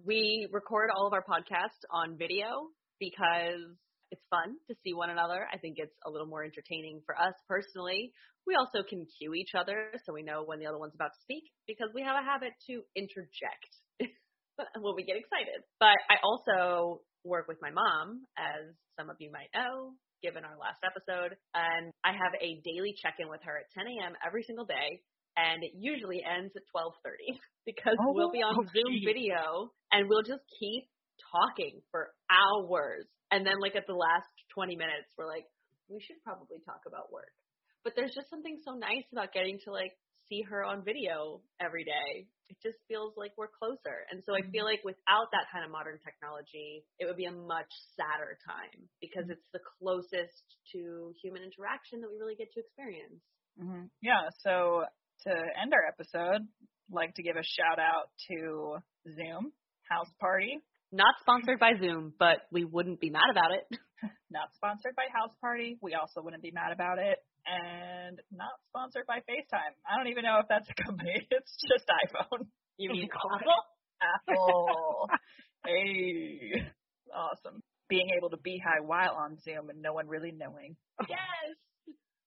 we 0.04 0.48
record 0.52 0.90
all 0.94 1.06
of 1.06 1.14
our 1.14 1.24
podcasts 1.24 1.80
on 1.90 2.18
video 2.18 2.68
because 3.00 3.64
it's 4.10 4.20
fun 4.28 4.56
to 4.68 4.76
see 4.84 4.92
one 4.92 5.08
another. 5.08 5.48
I 5.50 5.56
think 5.56 5.76
it's 5.78 5.96
a 6.04 6.10
little 6.10 6.26
more 6.26 6.44
entertaining 6.44 7.00
for 7.06 7.16
us 7.16 7.32
personally. 7.48 8.12
We 8.46 8.54
also 8.54 8.86
can 8.86 9.06
cue 9.18 9.32
each 9.32 9.54
other 9.58 9.92
so 10.04 10.12
we 10.12 10.22
know 10.22 10.44
when 10.44 10.58
the 10.58 10.66
other 10.66 10.78
one's 10.78 10.94
about 10.94 11.14
to 11.14 11.20
speak 11.22 11.44
because 11.66 11.88
we 11.94 12.02
have 12.02 12.16
a 12.20 12.24
habit 12.24 12.52
to 12.68 12.82
interject 12.94 13.72
when 14.80 14.94
we 14.94 15.04
get 15.04 15.16
excited. 15.16 15.62
But 15.80 15.96
I 16.10 16.16
also 16.22 17.02
work 17.24 17.48
with 17.48 17.58
my 17.60 17.70
mom, 17.70 18.24
as 18.38 18.74
some 18.98 19.10
of 19.10 19.16
you 19.18 19.30
might 19.32 19.50
know, 19.54 19.92
given 20.22 20.44
our 20.44 20.56
last 20.56 20.80
episode, 20.84 21.36
and 21.54 21.92
I 22.04 22.12
have 22.12 22.32
a 22.40 22.60
daily 22.64 22.94
check-in 22.96 23.28
with 23.28 23.40
her 23.44 23.58
at 23.58 23.70
10 23.74 23.86
a.m. 23.86 24.12
every 24.24 24.42
single 24.42 24.64
day 24.64 25.02
and 25.36 25.62
it 25.62 25.72
usually 25.76 26.24
ends 26.24 26.52
at 26.56 26.64
12:30 26.74 27.36
because 27.66 27.96
Oh, 28.00 28.12
we'll 28.12 28.32
be 28.32 28.42
on 28.42 28.56
oh, 28.58 28.64
Zoom 28.72 29.04
video 29.04 29.70
and 29.92 30.08
we'll 30.08 30.24
just 30.24 30.42
keep 30.58 30.88
talking 31.32 31.80
for 31.90 32.12
hours. 32.30 33.06
And 33.30 33.44
then 33.46 33.60
like 33.60 33.76
at 33.76 33.86
the 33.86 33.94
last 33.94 34.28
20 34.54 34.76
minutes 34.76 35.12
we're 35.16 35.28
like 35.28 35.44
we 35.88 36.00
should 36.00 36.16
probably 36.24 36.58
talk 36.64 36.82
about 36.86 37.12
work. 37.12 37.30
But 37.84 37.92
there's 37.94 38.14
just 38.14 38.30
something 38.30 38.58
so 38.64 38.74
nice 38.74 39.06
about 39.12 39.32
getting 39.32 39.60
to 39.64 39.70
like 39.70 39.92
see 40.28 40.42
her 40.42 40.64
on 40.64 40.82
video 40.82 41.42
every 41.60 41.84
day. 41.84 42.26
It 42.48 42.56
just 42.62 42.78
feels 42.86 43.14
like 43.16 43.32
we're 43.36 43.50
closer. 43.50 44.06
And 44.10 44.22
so 44.24 44.34
I 44.34 44.42
feel 44.54 44.64
like 44.64 44.84
without 44.84 45.34
that 45.34 45.50
kind 45.50 45.64
of 45.64 45.70
modern 45.70 45.98
technology, 45.98 46.86
it 46.98 47.06
would 47.06 47.16
be 47.16 47.26
a 47.26 47.34
much 47.34 47.70
sadder 47.98 48.38
time 48.46 48.86
because 49.00 49.26
it's 49.28 49.46
the 49.52 49.58
closest 49.78 50.46
to 50.72 51.12
human 51.22 51.42
interaction 51.42 52.00
that 52.00 52.10
we 52.10 52.18
really 52.18 52.38
get 52.38 52.52
to 52.54 52.60
experience. 52.60 53.18
hmm 53.58 53.90
Yeah. 54.00 54.30
So 54.46 54.86
to 55.26 55.30
end 55.30 55.74
our 55.74 55.86
episode, 55.90 56.46
like 56.90 57.14
to 57.14 57.22
give 57.22 57.36
a 57.36 57.42
shout 57.42 57.78
out 57.78 58.14
to 58.30 58.78
Zoom 59.10 59.52
House 59.90 60.10
Party. 60.20 60.60
Not 60.92 61.14
sponsored 61.20 61.58
by 61.58 61.72
Zoom, 61.80 62.14
but 62.18 62.46
we 62.52 62.64
wouldn't 62.64 63.00
be 63.00 63.10
mad 63.10 63.30
about 63.30 63.50
it. 63.52 63.66
Not 64.30 64.54
sponsored 64.54 64.94
by 64.94 65.06
House 65.12 65.34
Party. 65.40 65.78
We 65.82 65.94
also 65.94 66.22
wouldn't 66.22 66.42
be 66.42 66.52
mad 66.52 66.72
about 66.72 66.98
it. 66.98 67.18
And 67.46 68.20
not 68.32 68.58
sponsored 68.70 69.06
by 69.06 69.18
FaceTime. 69.18 69.74
I 69.88 69.96
don't 69.96 70.08
even 70.08 70.24
know 70.24 70.38
if 70.40 70.46
that's 70.48 70.68
a 70.68 70.74
company. 70.82 71.14
It's 71.30 71.56
just 71.70 71.86
iPhone. 71.88 72.46
You 72.76 72.90
mean 72.90 73.08
Apple? 73.14 73.62
Apple. 74.02 75.08
hey. 75.66 76.62
Awesome. 77.14 77.62
Being 77.88 78.10
able 78.16 78.30
to 78.30 78.36
be 78.36 78.58
high 78.58 78.80
while 78.84 79.14
on 79.14 79.38
Zoom 79.44 79.70
and 79.70 79.80
no 79.80 79.92
one 79.92 80.08
really 80.08 80.32
knowing. 80.32 80.76
Yes. 81.08 81.56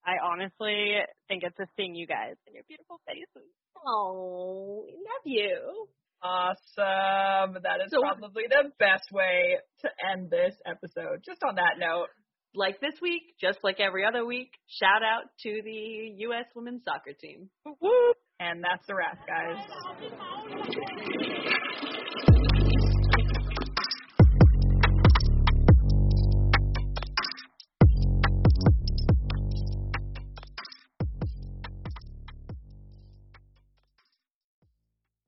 I 0.05 0.15
honestly 0.23 0.95
think 1.27 1.43
it's 1.43 1.57
just 1.57 1.71
seeing 1.75 1.95
you 1.95 2.07
guys 2.07 2.35
and 2.47 2.55
your 2.55 2.63
beautiful 2.67 2.99
faces. 3.05 3.49
Oh, 3.85 4.85
love 4.87 5.25
you. 5.25 5.87
Awesome. 6.23 7.59
That 7.63 7.81
is 7.85 7.91
So- 7.91 8.01
probably 8.01 8.43
the 8.49 8.71
best 8.79 9.11
way 9.11 9.57
to 9.81 9.89
end 10.11 10.29
this 10.29 10.55
episode. 10.65 11.23
Just 11.25 11.43
on 11.43 11.55
that 11.55 11.77
note, 11.77 12.09
Like 12.55 12.81
this 12.81 12.95
week, 13.01 13.35
just 13.39 13.59
like 13.63 13.79
every 13.79 14.03
other 14.05 14.25
week, 14.25 14.51
shout 14.67 15.03
out 15.03 15.25
to 15.43 15.61
the 15.63 16.13
U.S. 16.17 16.45
women's 16.55 16.83
soccer 16.83 17.13
team. 17.13 17.49
and 18.39 18.63
that's 18.63 18.85
the 18.87 18.95
wrap, 18.95 19.19
guys. 19.27 19.57